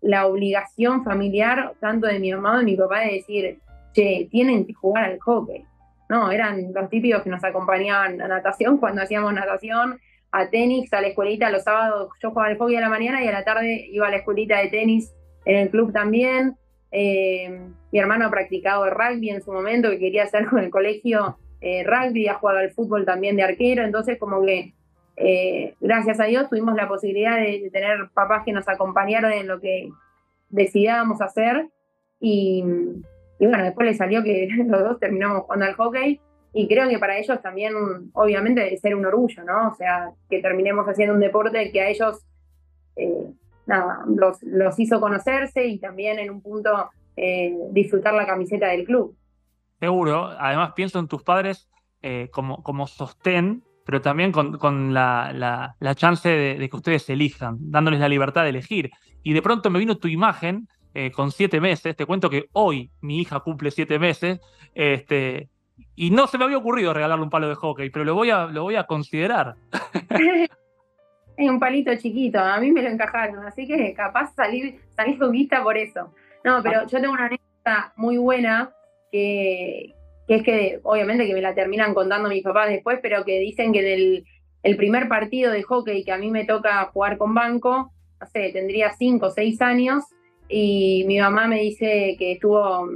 [0.00, 3.58] la obligación familiar, tanto de mi mamá como de mi papá, de decir,
[3.92, 5.64] che, tienen que jugar al hockey
[6.08, 10.00] no, eran los típicos que nos acompañaban a natación cuando hacíamos natación,
[10.32, 13.28] a tenis, a la escuelita los sábados, yo jugaba al hockey a la mañana y
[13.28, 15.14] a la tarde iba a la escuelita de tenis
[15.44, 16.56] en el club también.
[16.90, 17.60] Eh,
[17.92, 21.84] mi hermano ha practicado rugby en su momento, que quería hacer con el colegio eh,
[21.84, 24.74] rugby, ha jugado al fútbol también de arquero, entonces como que
[25.16, 29.60] eh, gracias a Dios tuvimos la posibilidad de, tener papás que nos acompañaron en lo
[29.60, 29.88] que
[30.50, 31.68] decidábamos hacer
[32.20, 32.62] y,
[33.40, 36.20] bueno, después le salió que los dos terminamos jugando al hockey
[36.52, 37.74] y creo que para ellos también,
[38.14, 39.68] obviamente, debe ser un orgullo, ¿no?
[39.68, 42.24] O sea, que terminemos haciendo un deporte que a ellos,
[42.96, 43.26] eh,
[43.66, 48.84] nada, los, los, hizo conocerse y también en un punto eh, disfrutar la camiseta del
[48.84, 49.14] club.
[49.80, 51.68] Seguro, además pienso en tus padres
[52.30, 55.32] como, como sostén, pero también con, la,
[55.78, 58.90] la, chance de, que ustedes elijan, dándoles la libertad de elegir.
[59.22, 60.68] Y de pronto me vino tu imagen
[61.14, 64.40] con siete meses, te cuento que hoy mi hija cumple siete meses,
[64.74, 65.50] este,
[65.94, 68.46] y no se me había ocurrido regalarle un palo de hockey, pero lo voy a,
[68.46, 69.56] lo voy a considerar.
[71.36, 75.62] es un palito chiquito, a mí me lo encajaron, así que capaz salir, salir vista
[75.62, 76.12] por eso.
[76.44, 76.86] No, pero ah.
[76.86, 78.72] yo tengo una anécdota muy buena
[79.12, 79.95] que,
[80.34, 83.82] es que obviamente que me la terminan contando mis papás después, pero que dicen que
[83.82, 84.24] del
[84.62, 88.92] el primer partido de hockey que a mí me toca jugar con banco, no tendría
[88.98, 90.02] cinco o seis años,
[90.48, 92.88] y mi mamá me dice que estuvo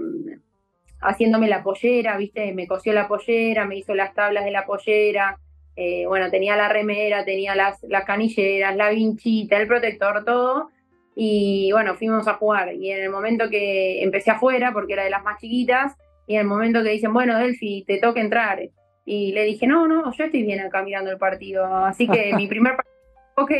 [1.01, 2.53] haciéndome la pollera, ¿viste?
[2.55, 5.39] Me cosió la pollera, me hizo las tablas de la pollera,
[5.77, 10.71] eh, bueno, tenía la remera, tenía las, las canilleras, la vinchita, el protector, todo.
[11.15, 12.75] Y bueno, fuimos a jugar.
[12.75, 15.97] Y en el momento que empecé afuera, porque era de las más chiquitas,
[16.31, 18.61] y en el momento que dicen, bueno, Delphi, te toca entrar.
[19.05, 21.67] Y le dije, no, no, yo estoy bien acá mirando el partido.
[21.67, 22.95] Así que mi primer partido,
[23.35, 23.51] ok,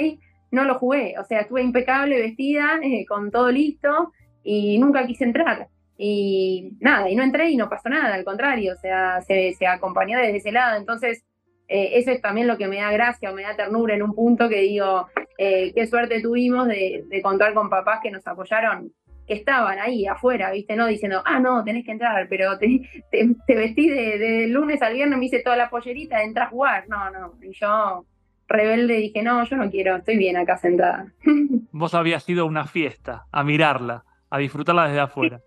[0.53, 1.17] no lo jugué.
[1.19, 4.13] O sea, estuve impecable, vestida, eh, con todo listo,
[4.45, 5.67] y nunca quise entrar.
[5.99, 10.21] Y nada, y no entré y no pasó nada, al contrario, o sea, se, acompañó
[10.21, 10.77] desde ese lado.
[10.77, 11.25] Entonces,
[11.67, 14.15] eh, eso es también lo que me da gracia o me da ternura en un
[14.15, 18.93] punto que digo, eh, qué suerte tuvimos de, contar con papás que nos apoyaron,
[19.31, 20.75] que estaban ahí afuera, ¿viste?
[20.75, 22.81] No diciendo, ah, no, tenés que entrar, pero te,
[23.13, 26.89] te, vestí de, lunes al viernes, me hice toda la pollerita, entras a jugar.
[26.89, 27.35] No, no.
[27.41, 28.05] Y yo,
[28.49, 31.13] rebelde, dije, no, yo no quiero, estoy bien acá sentada.
[31.71, 35.41] Vos habías ido a una fiesta, a mirarla, a disfrutarla desde afuera.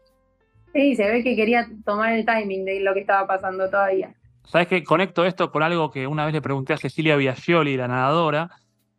[0.72, 4.16] Sí, se ve que quería tomar el timing de lo que estaba pasando todavía.
[4.46, 7.90] Sabes que conecto esto con algo que una vez le pregunté a Cecilia Biagioli, la
[7.90, 8.50] nadadora,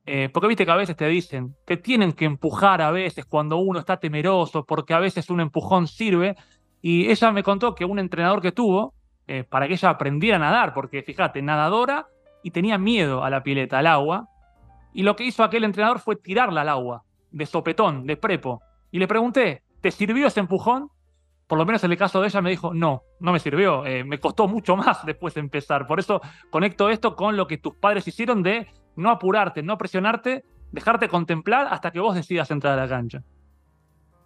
[0.06, 3.56] eh, porque viste que a veces te dicen, te tienen que empujar a veces cuando
[3.56, 6.36] uno está temeroso, porque a veces un empujón sirve.
[6.82, 8.94] Y ella me contó que un entrenador que tuvo,
[9.26, 12.06] eh, para que ella aprendiera a nadar, porque fíjate, nadadora
[12.42, 14.28] y tenía miedo a la pileta, al agua,
[14.92, 18.60] y lo que hizo aquel entrenador fue tirarla al agua, de sopetón, de prepo.
[18.90, 20.90] Y le pregunté, ¿te sirvió ese empujón?
[21.46, 24.04] por lo menos en el caso de ella me dijo, no, no me sirvió, eh,
[24.04, 25.86] me costó mucho más después de empezar.
[25.86, 30.44] Por eso conecto esto con lo que tus padres hicieron de no apurarte, no presionarte,
[30.72, 33.22] dejarte contemplar hasta que vos decidas entrar a la cancha.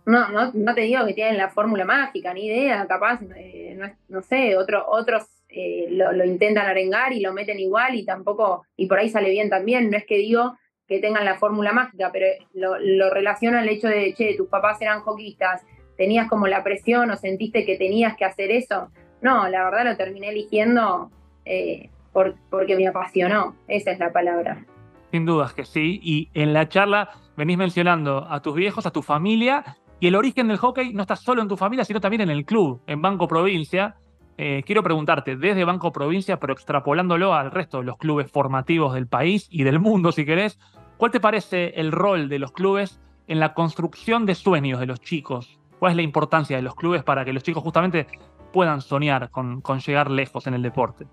[0.06, 3.78] No, no, no te digo que tienen la fórmula mágica, ni idea, capaz, eh,
[4.08, 8.98] no, sé, otros eh, lo, intentan arengar y lo meten igual y tampoco, y por
[8.98, 12.78] ahí sale bien también, no es que digo que tengan la fórmula mágica, pero lo,
[12.78, 15.62] lo relaciono al hecho de, che, tus papás eran hockeyistas,
[15.98, 18.90] tenías como la presión o sentiste que tenías que hacer eso.
[19.20, 21.10] No, la verdad lo terminé eligiendo
[21.44, 24.64] eh, porque me apasionó, esa es la palabra.
[25.10, 29.02] Sin dudas que sí, y en la charla venís mencionando a tus viejos, a tu
[29.02, 32.30] familia, y el origen del hockey no está solo en tu familia, sino también en
[32.30, 33.96] el club, en Banco Provincia.
[34.36, 39.08] Eh, quiero preguntarte, desde Banco Provincia, pero extrapolándolo al resto de los clubes formativos del
[39.08, 40.58] país y del mundo, si querés,
[40.96, 45.00] ¿cuál te parece el rol de los clubes en la construcción de sueños de los
[45.00, 45.58] chicos?
[45.78, 48.06] ¿Cuál es la importancia de los clubes para que los chicos justamente
[48.52, 51.06] puedan soñar con, llegar lejos en el deporte?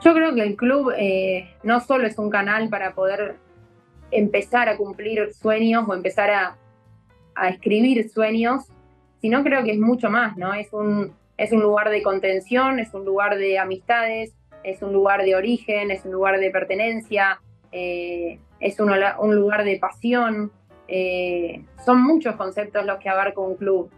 [0.00, 3.36] Yo creo que el club eh, no solo es un canal para poder
[4.10, 6.56] empezar a cumplir sueños o empezar a,
[7.48, 8.64] escribir sueños,
[9.20, 10.54] sino creo que es mucho más, ¿no?
[10.54, 14.34] Es un, es un lugar de contención, es un lugar de amistades,
[14.64, 19.62] es un lugar de origen, es un lugar de pertenencia, eh, es un, un, lugar
[19.62, 20.50] de pasión,
[20.88, 23.88] eh, son muchos conceptos los que abarca un club.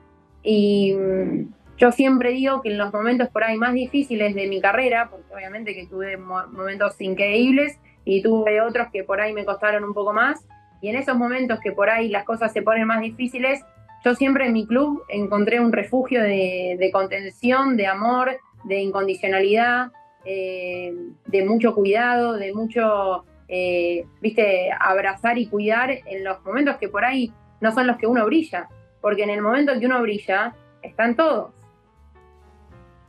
[0.43, 1.49] Y mm,
[1.81, 5.33] yo siempre digo que en los momentos por ahí más difíciles de mi carrera, porque
[5.35, 10.13] obviamente que tuve momentos increíbles y tuve otros que por ahí me costaron un poco
[10.13, 10.45] más,
[10.83, 13.63] y en esos momentos que por ahí las cosas se ponen más difíciles,
[14.05, 19.91] yo siempre en mi club encontré un refugio de, contención, de amor, de incondicionalidad,
[20.27, 20.93] eh,
[21.27, 27.07] de mucho cuidado, de mucho eh, viste, abrazar y cuidar en los momentos que por
[27.07, 28.69] ahí no son los que uno brilla,
[29.01, 31.60] porque en el momento en que uno brilla, están todos.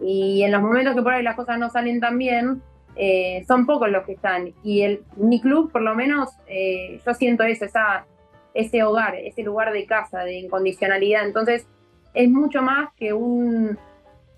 [0.02, 2.62] Y en los momentos que por ahí las cosas no salen tan bien,
[2.96, 4.54] eh, son pocos los que están.
[4.64, 7.66] Y el, mi club, por lo menos, eh, yo siento eso,
[8.54, 11.26] ese hogar, ese lugar de casa, de incondicionalidad.
[11.26, 11.68] Entonces,
[12.14, 13.78] es mucho más que, un,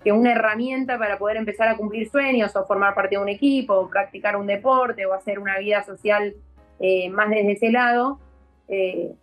[0.04, 3.74] que una herramienta para poder empezar a cumplir sueños o formar parte de un equipo,
[3.74, 6.34] o practicar un deporte o hacer una vida social
[6.78, 8.20] eh, más desde ese lado,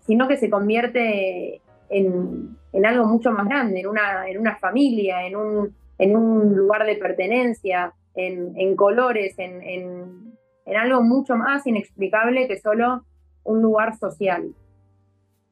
[0.02, 5.26] sino que se convierte en, en, algo mucho más grande, en una, en una familia,
[5.26, 10.36] en un, en un lugar de pertenencia en, colores, en,
[10.76, 13.06] algo mucho más inexplicable que solo
[13.44, 14.52] un lugar social.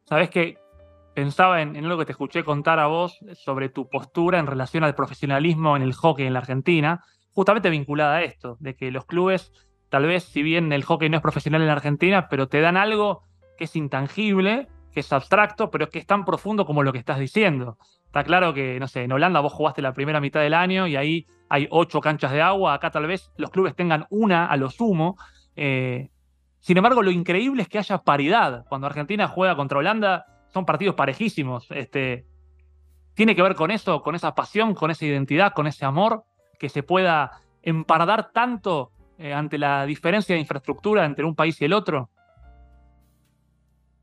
[0.06, 0.58] Sabes que
[1.14, 4.96] pensaba en, algo que te escuché contar a vos sobre tu postura en relación al
[4.96, 9.52] profesionalismo en el hockey en la Argentina, justamente vinculada a esto, de que los clubes,
[9.90, 12.76] tal vez si bien el hockey no es profesional en la Argentina, pero te dan
[12.76, 13.22] algo
[13.56, 17.20] que es intangible, que es abstracto, pero que es tan profundo como lo que estás
[17.20, 17.78] diciendo.
[18.10, 20.95] Está claro que, no sé, en Holanda vos jugaste la primera mitad del año y
[20.95, 24.72] ahí hay ocho canchas de agua, acá tal vez los clubes tengan una a lo
[24.72, 25.15] sumo.
[25.56, 26.10] Eh,
[26.60, 28.65] sin embargo, lo increíble es que haya paridad.
[28.67, 31.67] Cuando Argentina juega contra Holanda, son partidos parejísimos.
[31.69, 32.26] Este,
[33.13, 36.24] tiene que ver con eso, con esa pasión, con esa identidad, con ese amor,
[36.58, 41.65] que se pueda empardar tanto eh, ante la diferencia de infraestructura entre un país y
[41.65, 42.10] el otro.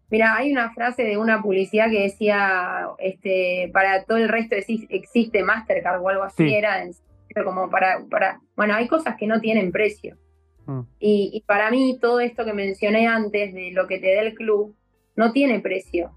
[0.08, 5.42] Mira, hay una frase de una publicidad que decía, este, para todo el resto existe
[5.42, 6.84] Mastercard o algo así, era
[7.44, 10.16] como para, para, bueno, hay cosas que no tienen precio.
[10.66, 10.80] Mm.
[10.98, 14.74] Y, para mí todo esto que mencioné antes de lo que te da el club,
[15.16, 16.12] no tiene precio.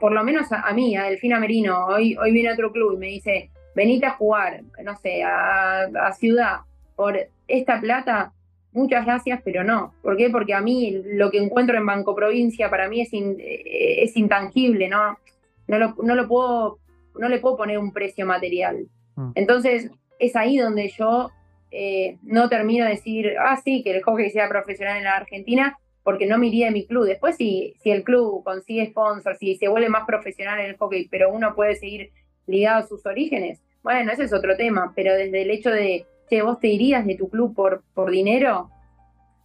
[0.00, 3.06] por lo menos a, mí, a Delfina Merino, hoy, hoy viene otro club y me
[3.06, 6.60] dice, venite a jugar, no sé, a, a Ciudad,
[6.96, 7.18] por
[7.48, 8.32] esta plata,
[8.74, 9.94] muchas gracias, pero no.
[10.02, 10.28] ¿Por qué?
[10.28, 14.88] Porque a mí lo que encuentro en Banco Provincia para mí es, eh, es intangible,
[14.88, 15.18] ¿no?
[15.66, 16.78] No, lo, no, lo puedo,
[17.18, 18.86] no le puedo poner un precio material.
[19.16, 19.30] Mm.
[19.36, 21.30] Entonces, es ahí donde yo
[21.70, 25.78] eh, no termino de decir, ah, sí, que el hockey sea profesional en la Argentina,
[26.02, 27.06] porque no me iría de mi club.
[27.06, 31.08] Después, si, si el club consigue sponsors, si se vuelve más profesional en el hockey,
[31.08, 32.10] pero uno puede seguir
[32.46, 36.42] ligado a sus orígenes, bueno, ese es otro tema, pero desde el hecho de che,
[36.42, 38.70] vos te irías de tu club por, por dinero.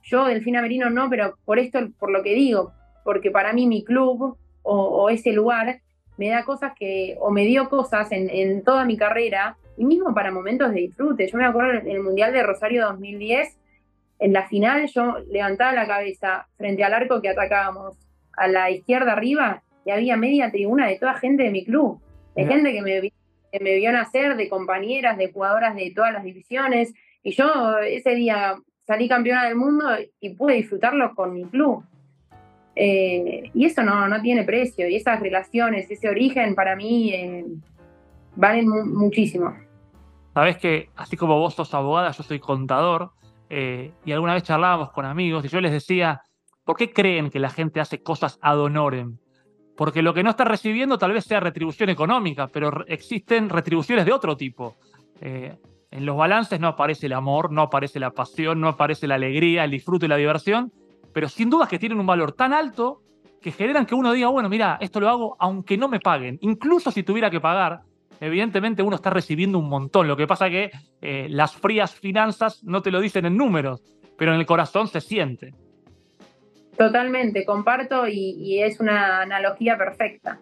[0.04, 3.84] Yo, Delfina Merino, no, pero por esto, por lo que digo, porque para mí mi
[3.84, 5.82] club o, ese lugar
[6.18, 10.32] me da cosas que, o me dio cosas en, toda mi carrera, y mismo para
[10.32, 11.28] momentos de disfrute.
[11.28, 13.58] Yo me acuerdo en el Mundial de Rosario 2010,
[14.20, 17.98] en la final yo levantaba la cabeza frente al arco que atacábamos
[18.34, 22.02] a la izquierda arriba y había media tribuna de toda gente de mi club,
[22.36, 23.12] de gente que me
[23.52, 26.94] que me vio nacer, de compañeras, de jugadoras de todas las divisiones.
[27.24, 29.86] Y yo ese día salí campeona del mundo
[30.20, 31.84] y pude disfrutarlo con mi club.
[32.76, 34.88] Eh, y eso no, no tiene precio.
[34.88, 37.46] Y esas relaciones, ese origen para mí eh,
[38.36, 39.54] valen muchísimo.
[40.34, 43.12] Sabes que así como vos sos abogada, yo soy contador.
[43.50, 46.22] Eh, y alguna vez charlábamos con amigos y yo les decía,
[46.64, 49.18] ¿por qué creen que la gente hace cosas ad honorem?
[49.80, 54.12] Porque lo que no está recibiendo tal vez sea retribución económica, pero existen retribuciones de
[54.12, 54.76] otro tipo.
[55.22, 55.56] Eh,
[55.89, 59.63] en los balances no aparece el amor, no aparece la pasión, no aparece la alegría,
[59.63, 60.74] el disfrute y la diversión,
[61.13, 63.04] pero sin duda que tienen un valor tan alto
[63.42, 66.38] que generan que uno diga, bueno, mira, esto lo hago aunque no me paguen.
[66.42, 67.84] Incluso si tuviera que pagar,
[68.20, 70.10] evidentemente uno está recibiendo un montón.
[70.10, 73.82] Lo que pasa que eh, las frías finanzas no te lo dicen en números,
[74.18, 75.54] pero en el corazón se siente.
[76.80, 80.39] Totalmente, comparto y, es una analogía perfecta.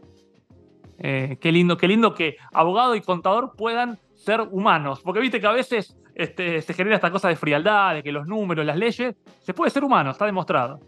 [0.99, 5.47] Eh, qué lindo, qué lindo que abogado y contador puedan ser humanos, porque viste que
[5.47, 9.15] a veces este, se genera esta cosa de frialdad, de que los números, las leyes,
[9.39, 10.79] se puede ser humano, está demostrado.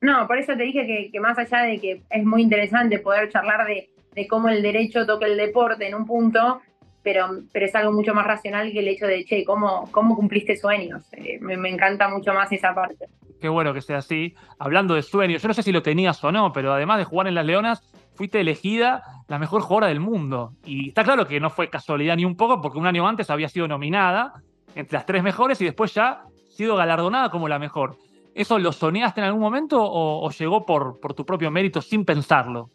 [0.00, 3.64] No, por eso te dije que, más allá de que es muy interesante poder charlar
[3.64, 6.60] de, cómo el derecho toca el deporte en un punto,
[7.02, 10.56] pero, pero es algo mucho más racional que el hecho de, che, ¿cómo, cómo cumpliste
[10.56, 11.02] sueños?
[11.12, 13.08] Eh, me encanta mucho más esa parte
[13.42, 14.34] qué bueno que sea así.
[14.58, 17.26] Hablando de sueños, yo no sé si lo tenías o no, pero además de jugar
[17.26, 17.82] en las Leonas,
[18.14, 20.52] fuiste elegida la mejor jugadora del mundo.
[20.64, 23.48] Y está claro que no fue casualidad ni un poco, porque un año antes había
[23.48, 24.32] sido nominada
[24.74, 27.96] entre las tres mejores y después ya sido galardonada como la mejor.
[28.34, 32.70] ¿Eso lo soñaste en algún momento o, llegó por, por tu propio mérito sin pensarlo?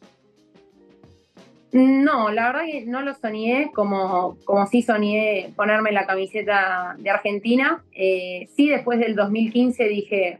[1.74, 7.09] No, la verdad que no lo soñé como, como sí soñé ponerme la camiseta de
[7.09, 7.84] Argentina.
[7.91, 10.39] Eh, sí, después del 2015 dije,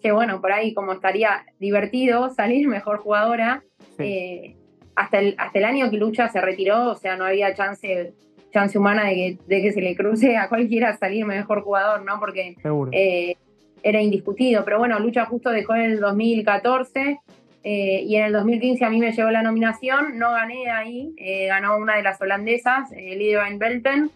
[0.00, 3.64] que bueno, por ahí como estaría divertido salir mejor jugadora.
[3.98, 4.56] Eh,
[4.94, 8.12] hasta, el, hasta el año que Lucha se retiró, o sea, no había chance,
[8.52, 12.20] chance humana de que, de que se le cruce a cualquiera salir mejor jugador, ¿no?
[12.20, 12.56] Porque
[12.92, 13.36] eh,
[13.82, 14.64] era indiscutido.
[14.64, 17.20] Pero bueno, Lucha justo dejó en el 2014
[17.64, 20.18] eh, y en el 2015 a mí me llevó la nominación.
[20.18, 21.14] No gané ahí,
[21.46, 24.10] ganó una de las holandesas, Lidia Van Belten.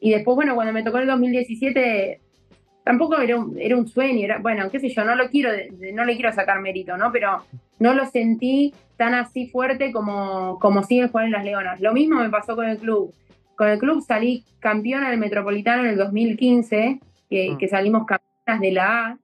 [0.00, 2.20] y después, bueno, cuando me tocó el 2017,
[2.88, 5.50] tampoco era un, era un sueño, era, bueno, qué sé yo, no lo quiero,
[5.92, 7.12] no le quiero sacar mérito, ¿no?
[7.12, 7.44] Pero
[7.78, 11.80] no lo sentí tan así fuerte como, como siguen jugando las Leonas.
[11.80, 13.14] Lo mismo me pasó con el club.
[13.56, 17.58] Con el club salí campeona del Metropolitano en el 2015, que, mm.
[17.58, 19.18] que salimos campeonas de la A,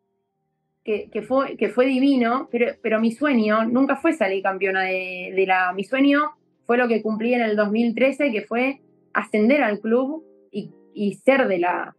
[0.85, 5.33] que, que, fue, que fue divino, pero, pero mi sueño nunca fue salir campeona de,
[5.35, 5.73] de la A.
[5.73, 6.33] Mi sueño
[6.67, 8.81] fue lo que cumplí en el 2013, que fue
[9.13, 11.95] ascender al club y, ser de la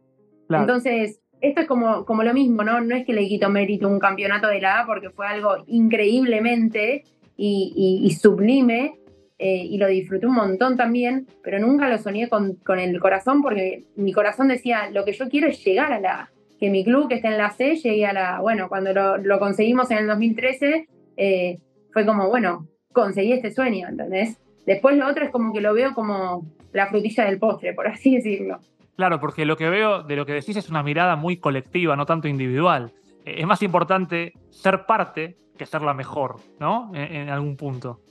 [0.50, 0.58] A.
[0.62, 2.80] Entonces, esto es como, como lo mismo, ¿no?
[2.80, 7.04] No es que le quito mérito un campeonato de la A porque fue algo increíblemente
[7.36, 8.96] y, sublime
[9.38, 13.42] eh, y lo disfruté un montón también, pero nunca lo soñé con, con, el corazón
[13.42, 16.30] porque mi corazón decía, lo que yo quiero es llegar a la A,
[16.60, 18.40] que mi club que está en la C llegue a la.
[18.40, 20.88] Bueno, cuando lo, conseguimos en el 2013,
[21.18, 21.60] eh,
[21.92, 24.38] fue como, bueno, conseguí este sueño, ¿entendés?
[24.66, 28.16] Después lo otro es como que lo veo como la frutilla del postre, por así
[28.16, 28.60] decirlo.
[28.96, 32.06] Claro, porque lo que veo de lo que decís es una mirada muy colectiva, no
[32.06, 32.92] tanto individual.
[33.26, 36.92] Eh, es más importante ser parte que ser la mejor, ¿no?
[36.94, 38.02] En, algún punto.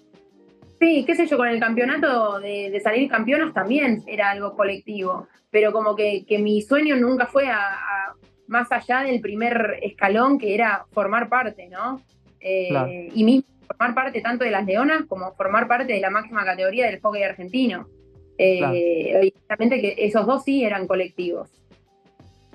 [0.80, 5.72] Sí, qué sé yo, con el campeonato de, salir campeonas también era algo colectivo, pero
[5.72, 8.14] como que, mi sueño nunca fue a,
[8.46, 12.00] más allá del primer escalón que era formar parte, ¿no?
[12.40, 16.44] Eh, y mismo formar parte tanto de las leonas como formar parte de la máxima
[16.44, 17.88] categoría del hockey argentino.
[18.36, 21.50] Eh, que esos dos sí eran colectivos.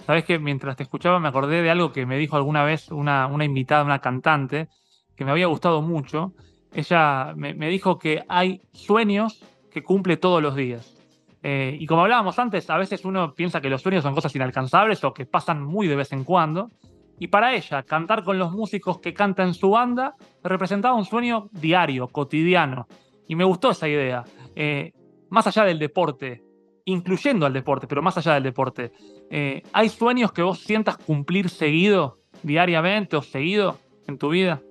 [0.06, 3.28] Sabes que mientras te escuchaba me acordé de algo que me dijo alguna vez una,
[3.28, 4.68] una invitada, una cantante,
[5.16, 6.34] que me había gustado mucho.
[6.74, 10.96] Ella me, dijo que hay sueños que cumple todos los días.
[11.42, 15.04] Eh, y como hablábamos antes, a veces uno piensa que los sueños son cosas inalcanzables
[15.04, 16.70] o que pasan muy de vez en cuando.
[17.18, 21.50] Y para ella, cantar con los músicos que canta en su banda representaba un sueño
[21.52, 22.88] diario, cotidiano.
[23.28, 24.24] Y me gustó esa idea.
[24.56, 24.94] Eh,
[25.30, 26.44] más allá del deporte,
[26.86, 28.92] incluyendo al deporte, pero más allá del deporte,
[29.30, 33.78] eh, ¿hay sueños que vos sientas cumplir seguido, diariamente o seguido
[34.08, 34.62] en tu vida?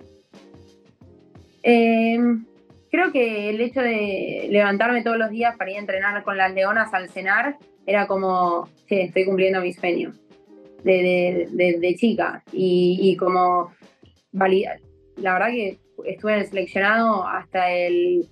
[1.63, 2.45] Em,
[2.91, 6.53] creo que el hecho de levantarme todos los días para ir a entrenar con las
[6.53, 10.13] leonas al cenar era como, sí, estoy cumpliendo mi sueño
[10.83, 12.43] de, chica.
[12.51, 13.71] Y, y como
[14.31, 14.79] validar.
[15.17, 18.27] La verdad que estuve en el seleccionado hasta el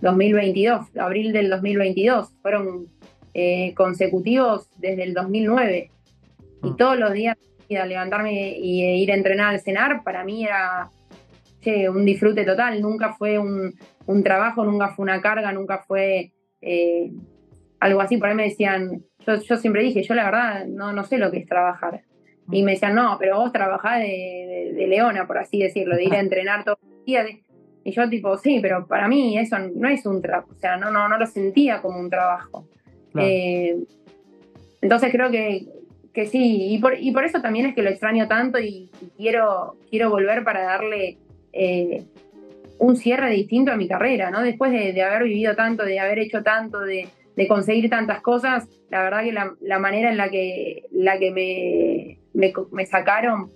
[0.00, 2.32] 2022, abril del 2022.
[2.42, 2.86] Fueron
[3.34, 5.90] eh, consecutivos desde el 2009.
[6.62, 6.76] Y mm.
[6.76, 7.36] todos los días
[7.68, 10.90] levantarme y ir a entrenar al cenar, para mí era
[11.88, 12.80] un disfrute total.
[12.80, 13.74] Nunca fue un,
[14.22, 17.10] trabajo, nunca fue una carga, nunca fue eh,
[17.78, 18.16] algo así.
[18.16, 21.38] Por ahí me decían, yo, siempre dije, yo la verdad no, no sé lo que
[21.38, 22.02] es trabajar.
[22.50, 26.14] Y me decían, no, pero vos trabajás de, de leona, por así decirlo, de ir
[26.14, 27.26] a entrenar todos los días.
[27.82, 30.90] Y yo tipo, sí, pero para mí eso no es un trabajo, o sea, no,
[30.90, 32.68] no, no lo sentía como un trabajo.
[33.16, 33.76] Eh,
[34.82, 35.66] entonces creo que,
[36.12, 39.76] que sí, y por, y por, eso también es que lo extraño tanto y, quiero,
[39.88, 41.18] quiero volver para darle
[41.52, 42.04] eh,
[42.78, 44.42] un cierre distinto a mi carrera, ¿no?
[44.42, 47.08] Después de, haber vivido tanto, de haber hecho tanto, de,
[47.48, 52.86] conseguir tantas cosas, la verdad que la, manera en la que, la que me, me,
[52.86, 53.50] sacaron,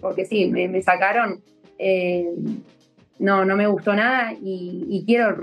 [0.00, 1.40] porque sí, me, sacaron,
[1.78, 2.28] eh,
[3.18, 5.36] no, no me gustó nada y, quiero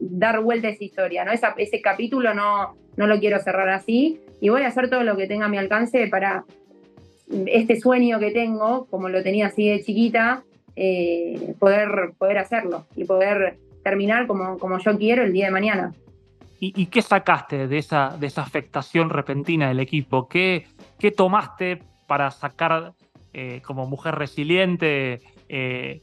[0.00, 1.30] dar vuelta a esa historia, ¿no?
[1.32, 5.26] ese capítulo no, no lo quiero cerrar así y voy a hacer todo lo que
[5.26, 6.44] tenga a mi alcance para
[7.46, 10.44] este sueño que tengo, como lo tenía así de chiquita,
[10.76, 15.94] eh, poder, poder hacerlo y poder terminar como, como yo quiero el día de mañana.
[16.58, 20.26] ¿Y, qué sacaste de esa, de afectación repentina del equipo?
[20.26, 20.66] ¿Qué,
[20.98, 22.94] qué tomaste para sacar
[23.34, 25.20] eh, como mujer resiliente
[25.50, 26.00] eh,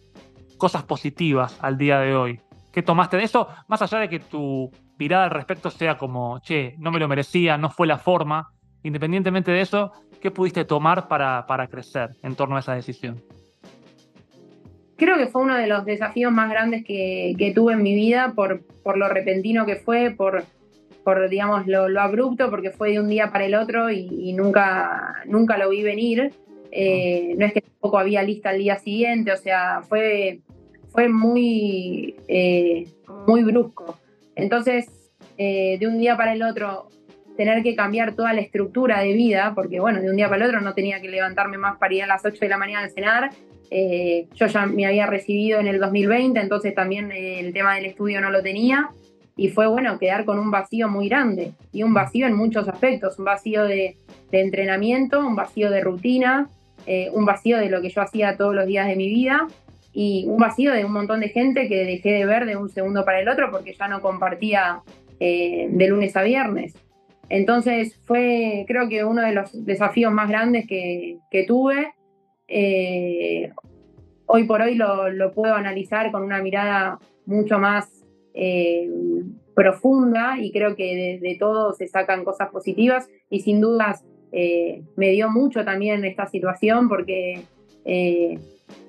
[0.57, 2.39] cosas positivas al día de hoy?
[2.71, 3.47] ¿Qué tomaste de eso?
[3.67, 4.69] Más allá de que tu
[4.99, 8.51] mirada al respecto sea como, che, no me lo merecía, no fue la forma,
[8.83, 13.19] independientemente de eso, ¿qué pudiste tomar para, para crecer en torno a esa decisión?
[14.97, 18.61] Creo que fue uno de los desafíos más grandes que, tuve en mi vida por,
[18.83, 20.43] por lo repentino que fue, por,
[21.03, 25.57] por digamos, lo, abrupto, porque fue de un día para el otro y, nunca, nunca
[25.57, 26.31] lo vi venir.
[26.71, 30.39] Eh, no es que tampoco había lista al día siguiente, o sea, fue
[30.93, 32.87] fue muy, eh,
[33.27, 33.97] muy brusco.
[34.35, 34.87] Entonces,
[35.37, 36.87] eh, de un día para el otro,
[37.35, 40.49] tener que cambiar toda la estructura de vida, porque bueno, de un día para el
[40.51, 42.91] otro no tenía que levantarme más para ir a las 8 de la mañana al
[42.91, 43.31] cenar.
[43.71, 48.21] Eh, yo ya me había recibido en el 2020, entonces también el tema del estudio
[48.21, 48.89] no lo tenía.
[49.35, 53.17] Y fue bueno quedar con un vacío muy grande, y un vacío en muchos aspectos,
[53.17, 53.97] un vacío de,
[54.31, 56.49] entrenamiento, un vacío de rutina,
[57.13, 59.47] un vacío de lo que yo hacía todos los días de mi vida
[59.93, 63.05] y un vacío de un montón de gente que dejé de ver de un segundo
[63.05, 64.81] para el otro porque ya no compartía
[65.19, 66.73] eh, de lunes a viernes.
[67.29, 71.93] Entonces fue, creo que uno de los desafíos más grandes que, tuve.
[72.47, 73.51] Eh,
[74.25, 77.89] hoy por hoy lo, puedo analizar con una mirada mucho más
[78.33, 78.89] eh,
[79.55, 85.11] profunda y creo que de, todo se sacan cosas positivas y sin dudas eh, me
[85.11, 87.41] dio mucho también esta situación porque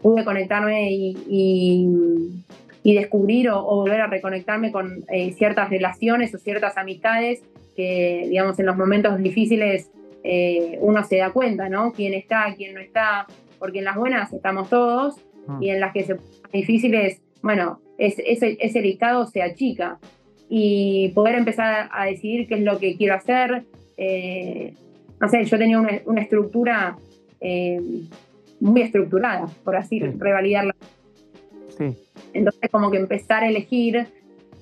[0.02, 2.42] pude conectarme y,
[2.82, 5.04] descubrir o, volver a reconectarme con
[5.36, 7.42] ciertas relaciones o ciertas amistades
[7.76, 9.90] que, digamos, en los momentos difíciles
[10.80, 11.92] uno se da cuenta, ¿no?
[11.92, 13.26] Quién está, quién no está,
[13.64, 15.62] porque en las buenas estamos todos mm.
[15.62, 16.18] y en las que se
[16.52, 18.22] difíciles, bueno, ese,
[18.60, 19.98] ese listado se achica
[20.50, 23.64] y poder empezar a decidir qué es lo que quiero hacer.
[23.96, 24.74] Eh,
[25.18, 26.98] no sé, yo tenía una, estructura
[27.40, 27.80] eh,
[28.60, 30.76] muy estructurada, por así revalidarla.
[31.78, 31.96] Sí.
[32.34, 34.06] Entonces, como que empezar a elegir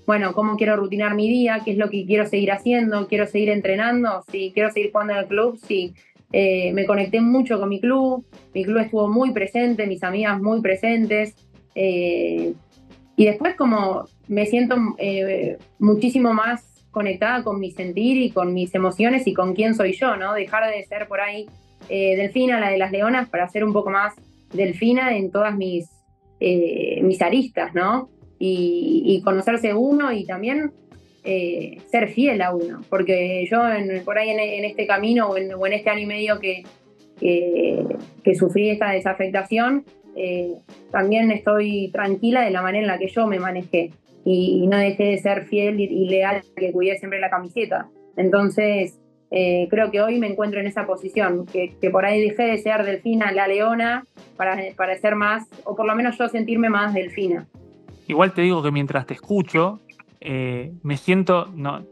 [0.06, 3.50] bueno, cómo quiero rutinar mi día, qué es lo que quiero seguir haciendo, quiero seguir
[3.50, 5.92] entrenando, si quiero seguir jugando en el club, sí.
[6.32, 8.24] Eh, me conecté mucho con mi club,
[8.54, 11.34] mi club estuvo muy presente, mis amigas muy presentes.
[11.74, 12.54] Eh,
[13.16, 18.74] y después como me siento eh, muchísimo más conectada con mi sentir y con mis
[18.74, 20.34] emociones y con quién soy yo, ¿no?
[20.34, 21.46] Dejar de ser por ahí
[21.88, 24.14] delfina, la de las leonas, para ser un poco más
[24.52, 25.90] delfina en todas mis,
[26.40, 28.08] mis aristas, ¿no?
[28.44, 30.72] y, conocerse uno y también
[31.24, 33.60] eh, ser fiel a uno, porque yo
[34.04, 36.64] por ahí en, este camino o en, este año y medio que,
[37.20, 40.54] que, sufrí esta desafectación, eh,
[40.90, 43.92] también estoy tranquila de la manera en la que yo me manejé
[44.24, 47.88] y, no dejé de ser fiel y, leal, que cuidé siempre la camiseta.
[48.16, 48.98] Entonces,
[49.30, 52.84] eh, creo que hoy me encuentro en esa posición, que, por ahí dejé de ser
[52.84, 54.04] delfina, la leona,
[54.36, 57.46] para, para ser más, o por lo menos yo sentirme más delfina.
[58.06, 59.80] Igual te digo que mientras te escucho,
[60.24, 61.82] eh, me siento, no,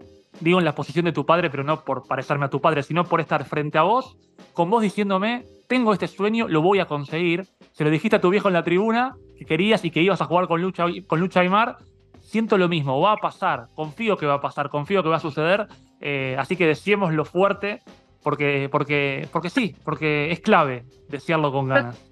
[0.41, 3.05] digo en la posición de tu padre, pero no por parecerme a tu padre, sino
[3.05, 4.16] por estar frente a vos,
[4.53, 7.47] con vos diciéndome, tengo este sueño, lo voy a conseguir.
[7.72, 10.24] Se lo dijiste a tu viejo en la tribuna, que querías y que ibas a
[10.24, 11.76] jugar con Lucha, con Lucha Aymar.
[12.20, 15.20] Siento lo mismo, va a pasar, confío que va a pasar, confío que va a
[15.20, 15.66] suceder.
[16.01, 16.72] Eh, así que
[17.12, 17.83] lo fuerte,
[18.22, 22.10] porque, porque, porque sí, porque es clave desearlo con ganas.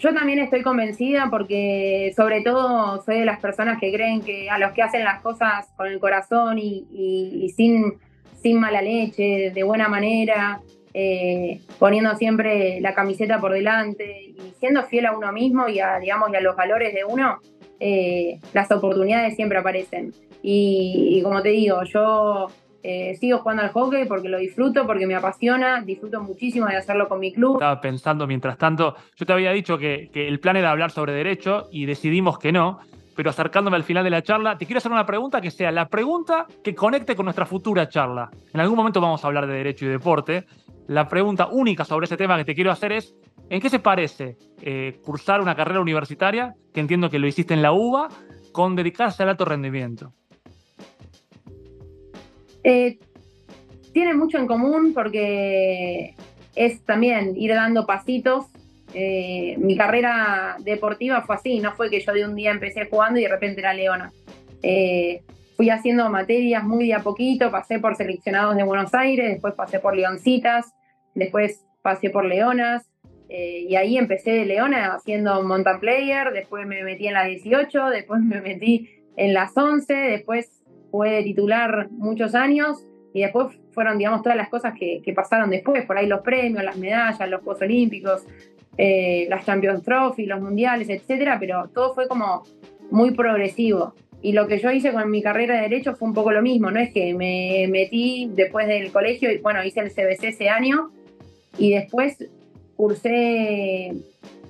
[0.00, 4.58] Yo también estoy convencida porque sobre todo soy de las personas que creen que a
[4.58, 7.98] los que hacen las cosas con el corazón y, sin,
[8.42, 10.62] sin mala leche, de buena manera,
[10.94, 15.98] eh, poniendo siempre la camiseta por delante y siendo fiel a uno mismo y a,
[15.98, 17.38] digamos, a los valores de uno,
[17.78, 20.14] eh, las oportunidades siempre aparecen.
[20.42, 22.46] y, como te digo, yo
[22.82, 27.08] eh, sigo jugando al hockey porque lo disfruto, porque me apasiona, disfruto muchísimo de hacerlo
[27.08, 27.54] con mi club.
[27.54, 31.68] Estaba pensando mientras tanto, yo te había dicho que, el plan era hablar sobre derecho
[31.70, 32.80] y decidimos que no,
[33.14, 35.88] pero acercándome al final de la charla, te quiero hacer una pregunta que sea la
[35.88, 38.30] pregunta que conecte con nuestra futura charla.
[38.52, 40.46] En algún momento vamos a hablar de derecho y deporte.
[40.86, 43.14] La pregunta única sobre ese tema que te quiero hacer es,
[43.50, 47.62] ¿en qué se parece eh, cursar una carrera universitaria, que entiendo que lo hiciste en
[47.62, 48.08] la UBA,
[48.52, 50.14] con dedicarse al alto rendimiento?
[52.64, 52.98] Eh,
[53.92, 56.14] tiene mucho en común porque
[56.54, 58.46] es también ir dando pasitos.
[58.94, 63.18] Eh, mi carrera deportiva fue así, no fue que yo de un día empecé jugando
[63.18, 64.12] y de repente era leona.
[64.62, 65.22] Eh,
[65.56, 69.78] fui haciendo materias muy de a poquito, pasé por seleccionados de Buenos Aires, después pasé
[69.78, 70.72] por leoncitas,
[71.14, 72.86] después pasé por leonas,
[73.28, 78.20] y ahí empecé de leona haciendo mountain player, después me metí en las 18, después
[78.22, 80.59] me metí en las 11, después
[80.90, 85.98] fue titular muchos años y después fueron, digamos, todas las cosas que, pasaron después, por
[85.98, 88.24] ahí los premios, las medallas, los Juegos Olímpicos,
[88.76, 92.44] eh, las Champions Trophy, los mundiales, etcétera, pero todo fue como
[92.90, 93.94] muy progresivo.
[94.22, 96.70] Y lo que yo hice con mi carrera de Derecho fue un poco lo mismo,
[96.70, 100.90] no es que me metí después del colegio y bueno, hice el CBC ese año
[101.56, 102.28] y después
[102.76, 103.94] cursé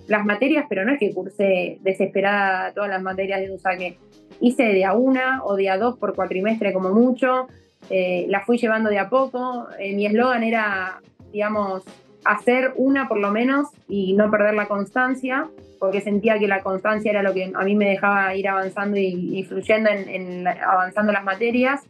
[0.09, 3.97] las materias, pero no es que cursé desesperada todas las materias de un saque
[4.41, 7.49] hice de a una o de a dos por cuatrimestre como mucho,
[7.88, 9.68] eh, la fui llevando de a poco.
[9.78, 11.01] Eh, mi eslogan era,
[11.32, 11.84] digamos,
[12.24, 17.11] hacer una por lo menos y no perder la constancia, porque sentía que la constancia
[17.11, 21.82] era lo que a mí me dejaba ir avanzando y, fluyendo en, avanzando las materias.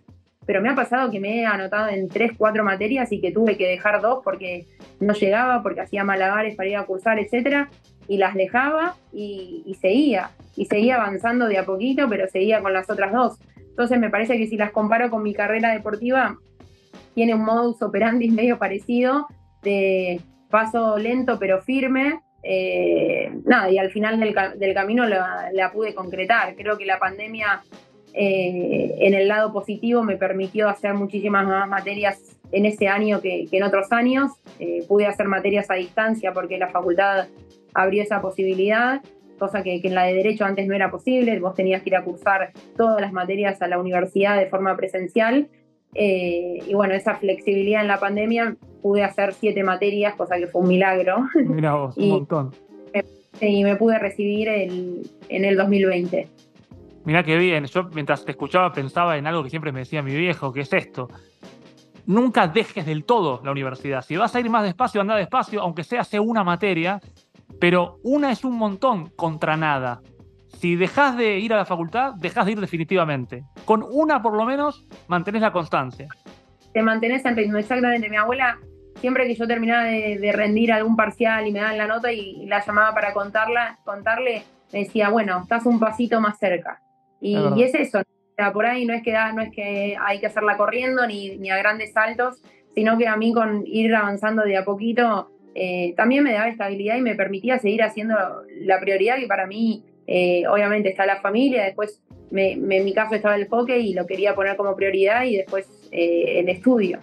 [0.46, 3.56] Pero me ha pasado que me he anotado en tres, cuatro materias y que tuve
[3.56, 4.66] que dejar dos porque
[4.98, 7.68] no llegaba, porque hacía malabares para ir a cursar, etcétera
[8.10, 12.90] y las dejaba y, seguía, y seguía avanzando de a poquito, pero seguía con las
[12.90, 13.38] otras dos.
[13.56, 16.36] Entonces me parece que si las comparo con mi carrera deportiva,
[17.14, 19.28] tiene un modus operandi medio parecido,
[19.62, 26.56] de paso lento pero firme, eh, nada, y al final del, camino la, pude concretar.
[26.56, 27.62] Creo que la pandemia
[28.12, 33.46] eh, en el lado positivo me permitió hacer muchísimas más materias en ese año que,
[33.50, 34.32] en otros años.
[34.58, 37.28] Eh, pude hacer materias a distancia porque la facultad
[37.74, 39.00] abrió esa posibilidad,
[39.38, 41.38] cosa que, en la de Derecho antes no era posible.
[41.40, 45.48] Vos tenías que ir a cursar todas las materias a la universidad de forma presencial.
[45.94, 50.62] Eh, y bueno, esa flexibilidad en la pandemia pude hacer siete materias, cosa que fue
[50.62, 51.26] un milagro.
[51.34, 52.50] Mira vos, un montón.
[53.40, 56.28] Y me pude recibir en el 2020.
[57.04, 60.14] Mirá qué bien, yo mientras te escuchaba pensaba en algo que siempre me decía mi
[60.14, 61.08] viejo, que es esto.
[62.10, 64.02] Nunca dejes del todo la universidad.
[64.02, 67.00] Si vas a ir más despacio, anda despacio, aunque sea hace una materia,
[67.60, 70.00] pero una es un montón contra nada.
[70.58, 73.44] Si dejas de ir a la facultad, dejas de ir definitivamente.
[73.64, 76.08] Con una por lo menos mantenés la constancia.
[76.74, 78.08] Te mantenés en ritmo, exactamente.
[78.08, 78.58] Mi abuela,
[78.96, 82.58] siempre que yo terminaba de, rendir algún parcial y me daban la nota y, la
[82.58, 84.42] llamaba para contarla, contarle,
[84.72, 86.82] me decía, bueno, estás un pasito más cerca.
[87.20, 88.02] Y, es eso,
[88.52, 91.58] por ahí no es que, no es que hay que hacerla corriendo ni, ni, a
[91.58, 92.42] grandes saltos,
[92.74, 96.96] sino que a mí con ir avanzando de a poquito eh, también me daba estabilidad
[96.96, 98.14] y me permitía seguir haciendo
[98.60, 102.00] la prioridad que para mí eh, obviamente está la familia, después
[102.32, 106.38] en mi caso estaba el hockey y lo quería poner como prioridad y después eh,
[106.38, 107.00] el estudio.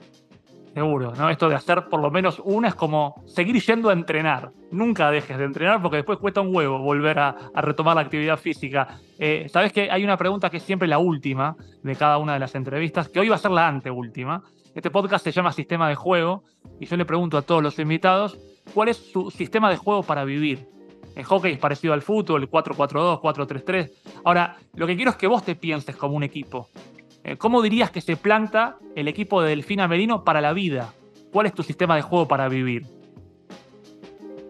[0.78, 1.28] Seguro, ¿no?
[1.32, 4.52] Esto de hacer por lo menos una es como seguir yendo a entrenar.
[4.70, 9.00] Nunca dejes de entrenar porque después cuesta un huevo volver a, retomar la actividad física.
[9.18, 12.40] Eh, Sabes que hay una pregunta que es siempre la última de cada una de
[12.40, 14.44] las entrevistas, que hoy va a ser la anteúltima.
[14.76, 16.44] Este podcast se llama Sistema de Juego
[16.80, 18.38] y yo le pregunto a todos los invitados
[18.76, 20.70] cuál es su sistema de juego para vivir.
[21.16, 23.92] El hockey es parecido al fútbol, 4-4-2, 4-3-3.
[24.24, 26.70] Ahora, lo que quiero es que vos te pienses como un equipo.
[27.28, 30.94] Eh, ¿Cómo dirías que se planta el equipo de Delfina Merino para la vida?
[31.34, 32.86] ¿Cuál es tu sistema de juego para vivir?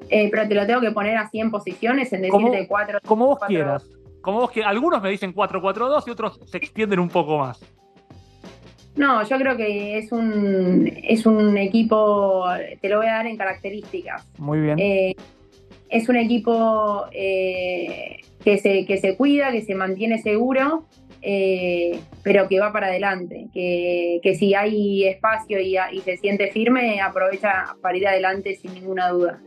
[0.10, 3.00] Eh, pero te lo tengo que poner así en posiciones, en decir de cuatro.
[3.04, 3.90] Como vos quieras.
[4.22, 4.70] Como vos quieras.
[4.70, 7.60] Algunos me dicen 4-4-2 y otros se extienden un poco más.
[8.96, 12.46] No, yo creo que es un, es un equipo,
[12.80, 14.28] te lo voy a dar en características.
[14.38, 14.78] Muy bien.
[14.78, 15.16] Eh,
[15.90, 20.86] es un equipo que, se, que se cuida, que se mantiene seguro,
[21.22, 27.76] eh, pero que va para adelante, que, si hay espacio y, se siente firme, aprovecha
[27.82, 29.40] para ir adelante sin ninguna duda.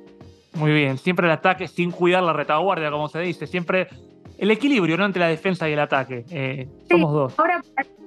[0.54, 3.88] Muy bien, siempre el ataque sin cuidar la retaguardia, como se dice, siempre
[4.38, 5.04] el equilibrio ¿no?
[5.04, 6.24] entre la defensa y el ataque.
[6.30, 7.38] Eh, somos dos.
[7.38, 7.62] Ahora,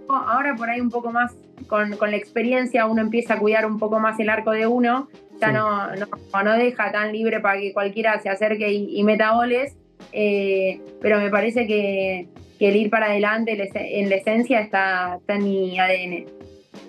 [0.09, 1.35] ahora por ahí un poco más,
[1.67, 5.07] con, la experiencia, uno empieza a cuidar un poco más el arco de uno,
[5.39, 9.75] ya no, no, deja tan libre para que cualquiera se acerque y, meta goles,
[10.11, 12.27] eh, pero me parece que,
[12.65, 16.25] el ir para adelante en la esencia está, en mi ADN.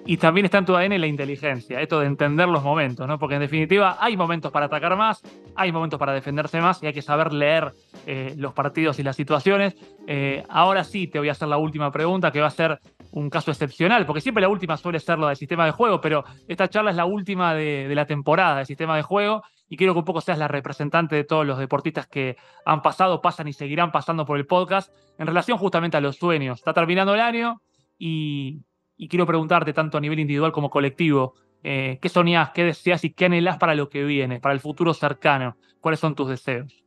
[0.06, 3.18] Y también está en tu ADN la inteligencia, esto de entender los momentos, ¿no?
[3.18, 5.22] Porque en definitiva hay momentos para atacar más,
[5.56, 7.72] hay momentos para defenderse más y hay que saber leer
[8.06, 9.74] eh, los partidos y las situaciones.
[10.06, 12.78] Eh, ahora sí te voy a hacer la última pregunta, que va a ser
[13.14, 16.24] un caso excepcional, porque siempre la última suele ser lo del sistema de juego, pero
[16.48, 20.00] esta charla es la última de, la temporada del sistema de juego y quiero que
[20.00, 23.92] un poco seas la representante de todos los deportistas que han pasado, pasan y seguirán
[23.92, 26.58] pasando por el podcast en relación justamente a los sueños.
[26.58, 27.62] Está terminando el año
[27.96, 28.62] y,
[29.08, 33.26] quiero preguntarte tanto a nivel individual como colectivo, eh, ¿qué soñás, qué deseas y qué
[33.26, 35.56] anhelás para lo que viene, para el futuro cercano?
[35.80, 36.83] ¿Cuáles son tus deseos?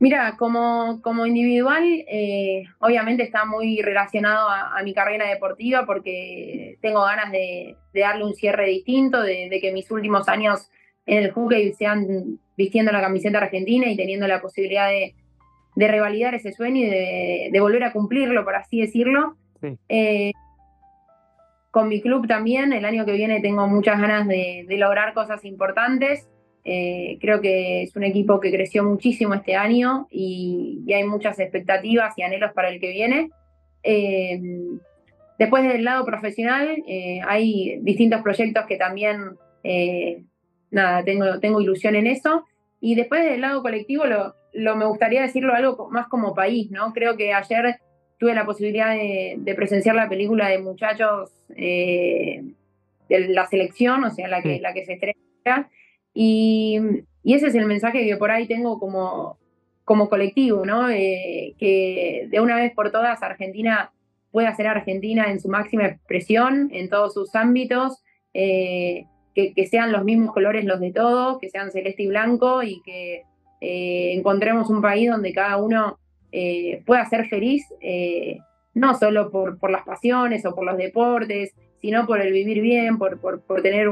[0.00, 7.02] Mira, como, como individual, eh, obviamente está muy relacionado a, mi carrera deportiva porque tengo
[7.02, 10.70] ganas de, darle un cierre distinto, de, de, que mis últimos años
[11.04, 15.14] en el hockey sean vistiendo la camiseta argentina y teniendo la posibilidad de,
[15.76, 16.90] revalidar ese sueño y
[17.50, 19.36] de, volver a cumplirlo, por así decirlo.
[19.88, 20.32] Eh,
[21.70, 26.28] con mi club también, el año que viene tengo muchas ganas de, lograr cosas importantes.
[26.64, 32.16] Eh, creo que es un equipo que creció muchísimo este año y, hay muchas expectativas
[32.18, 33.30] y anhelos para el que viene.
[33.82, 34.40] Eh,
[35.38, 36.82] después del lado profesional,
[37.26, 39.36] hay distintos proyectos que también
[40.70, 42.44] nada, tengo, tengo ilusión en eso.
[42.80, 46.92] Y después del lado colectivo, lo, lo, me gustaría decirlo algo más como país, ¿no?
[46.92, 47.76] Creo que ayer
[48.18, 52.42] tuve la posibilidad de, presenciar la película de muchachos eh,
[53.08, 55.70] de la selección, o sea, la que, la que se estrena.
[56.14, 56.78] Y,
[57.24, 59.38] ese es el mensaje que por ahí tengo como,
[59.84, 60.88] como colectivo, ¿no?
[60.88, 63.92] Eh, que de una vez por todas Argentina
[64.32, 68.02] pueda ser Argentina en su máxima expresión, en todos sus ámbitos.
[68.32, 72.82] Eh, que, sean los mismos colores los de todos, que sean celeste y blanco y
[72.82, 73.22] que
[73.62, 75.98] eh, encontremos un país donde cada uno
[76.84, 77.66] pueda ser feliz,
[78.74, 82.98] no solo por, por, las pasiones o por los deportes, sino por el vivir bien,
[82.98, 83.88] por, por, por tener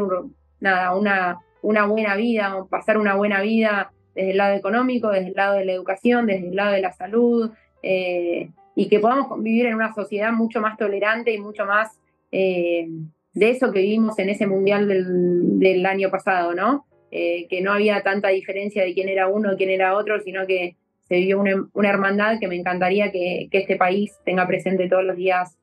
[0.61, 1.39] nada, una,
[1.69, 5.55] una buena vida, o pasar una buena vida desde el lado económico, desde el lado
[5.55, 7.51] de la educación, desde el lado de la salud.
[7.83, 11.99] y y que podamos vivir en una sociedad mucho más tolerante y mucho más
[12.31, 12.87] eh,
[13.33, 16.87] de eso que vivimos en ese mundial del, año pasado, ¿no?
[17.11, 20.47] Eh, que no había tanta diferencia de quién era uno y quién era otro, sino
[20.47, 20.77] que
[21.09, 25.59] se vivió una, hermandad que me encantaría que, este país tenga presente todos los días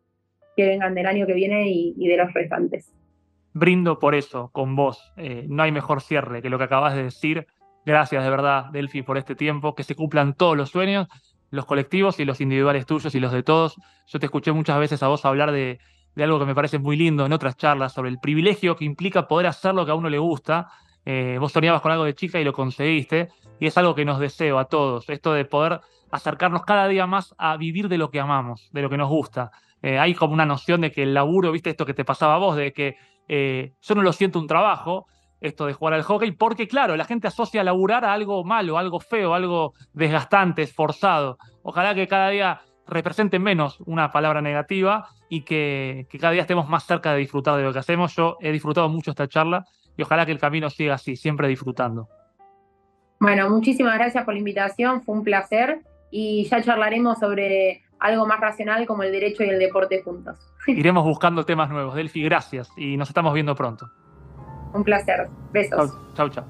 [0.57, 2.91] que vengan del año que viene y, de los restantes.
[3.55, 5.13] Brindo por eso, con vos.
[5.15, 7.47] Eh, no hay mejor cierre que lo que acabas de decir.
[7.85, 9.73] Gracias de verdad, Delphi, por este tiempo.
[9.73, 11.07] Que se cumplan todos los sueños,
[11.51, 13.77] los colectivos y los individuales tuyos y los de todos.
[14.07, 15.79] Yo te escuché muchas veces a vos hablar de,
[16.15, 19.27] de algo que me parece muy lindo en otras charlas sobre el privilegio que implica
[19.27, 20.67] poder hacer lo que a uno le gusta.
[21.05, 23.29] Eh, vos soñabas con algo de chica y lo conseguiste,
[23.59, 25.79] y es algo que nos deseo a todos, esto de poder
[26.11, 29.51] acercarnos cada día más a vivir de lo que amamos, de lo que nos gusta.
[29.81, 32.37] Eh, hay como una noción de que el laburo, viste esto que te pasaba a
[32.39, 32.97] vos, de que
[33.27, 35.07] eh, yo no lo siento un trabajo,
[35.41, 38.99] esto de jugar al hockey, porque claro, la gente asocia laburar a algo malo, algo
[38.99, 41.37] feo, algo desgastante, esforzado.
[41.63, 46.85] Ojalá que cada día represente menos una palabra negativa y que, cada día estemos más
[46.85, 48.15] cerca de disfrutar de lo que hacemos.
[48.15, 49.65] Yo he disfrutado mucho esta charla
[49.97, 52.07] y ojalá que el camino siga así, siempre disfrutando.
[53.19, 55.79] Bueno, muchísimas gracias por la invitación, fue un placer
[56.11, 60.37] y ya charlaremos sobre algo más racional como el derecho y el deporte juntos.
[60.67, 61.95] Iremos buscando temas nuevos.
[61.95, 63.89] Delphi, gracias y nos estamos viendo pronto.
[64.73, 65.29] Un placer.
[65.51, 65.97] Besos.
[66.15, 66.43] Chau, chau.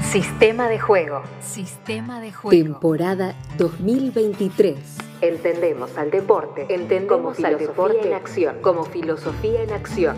[0.00, 1.22] Sistema de juego.
[1.40, 2.62] Sistema de juego.
[2.62, 4.98] Temporada 2023.
[5.20, 6.66] Entendemos al deporte.
[6.72, 8.56] Entendemos al deporte en acción.
[8.60, 10.16] Como filosofía en acción.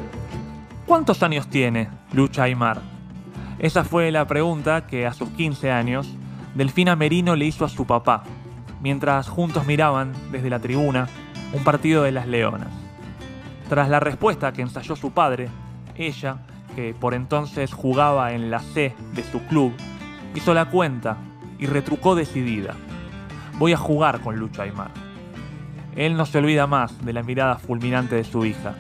[0.85, 2.83] ¿Cuántos años tiene Lucha Aymar?
[3.59, 6.15] Esa fue la pregunta que a sus 15 años
[6.57, 8.23] Delfina Merino le hizo a su papá,
[8.81, 11.07] mientras juntos miraban desde la tribuna
[11.53, 12.73] un partido de las Leonas.
[13.69, 15.51] Tras la respuesta que ensayó su padre,
[15.97, 16.39] ella
[16.75, 19.75] que por entonces jugaba en la C de su club,
[20.35, 21.19] hizo la cuenta
[21.59, 22.75] y retrucó decidida.
[23.59, 24.91] Voy a jugar con Lucho Aymar.
[25.95, 28.75] Él no se olvida más de la mirada fulminante de su hija,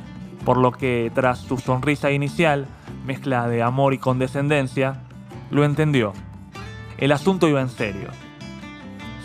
[0.46, 2.66] por lo que tras su sonrisa inicial,
[3.04, 5.02] mezcla de amor y condescendencia,
[5.50, 6.14] lo entendió.
[6.98, 8.08] El asunto iba en serio.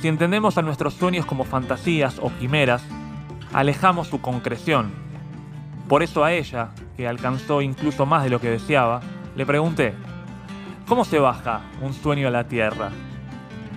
[0.02, 2.84] Si entendemos a nuestros sueños como fantasías o quimeras,
[3.54, 4.92] alejamos su concreción.
[5.88, 9.02] Por eso a ella, que alcanzó incluso más de lo que deseaba,
[9.36, 9.94] le pregunté,
[10.88, 12.90] ¿cómo se baja un sueño a la tierra?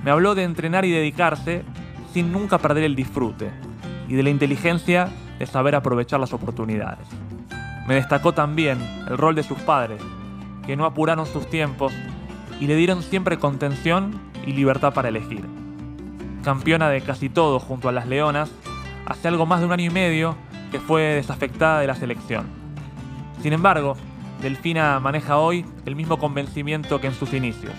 [0.03, 1.63] Me habló de entrenar y dedicarse
[2.13, 3.51] sin nunca perder el disfrute
[4.09, 7.07] y de la inteligencia de saber aprovechar las oportunidades.
[7.87, 8.79] Me destacó también
[9.09, 10.03] el rol de sus padres,
[10.67, 11.93] que no apuraron sus tiempos
[12.61, 15.45] y le dieron siempre contención y libertad para elegir.
[16.43, 18.51] Campeona de casi todo junto a las Leonas,
[19.07, 20.37] hace algo más de un año y medio
[20.71, 22.47] que fue desafectada de la selección.
[23.41, 23.97] Sin embargo,
[24.41, 27.73] Delfina maneja hoy el mismo convencimiento que en sus inicios.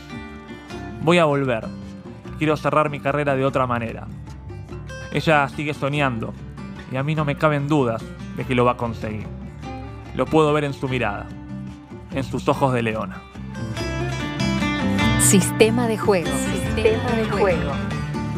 [1.02, 1.66] Voy a volver.
[2.38, 4.08] Quiero cerrar mi carrera de otra manera.
[5.14, 6.34] Ella sigue soñando
[6.92, 8.04] y a mí no me caben dudas
[8.36, 9.28] de que lo va a conseguir.
[10.16, 11.28] Lo puedo ver en su mirada,
[12.12, 13.22] en sus ojos de leona.
[15.26, 16.30] Sistema de juego.
[16.54, 17.72] Sistema de juego.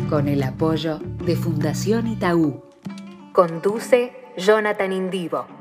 [0.09, 2.63] Con el apoyo de Fundación Itaú.
[3.33, 5.56] Conduce Jonathan Indivo.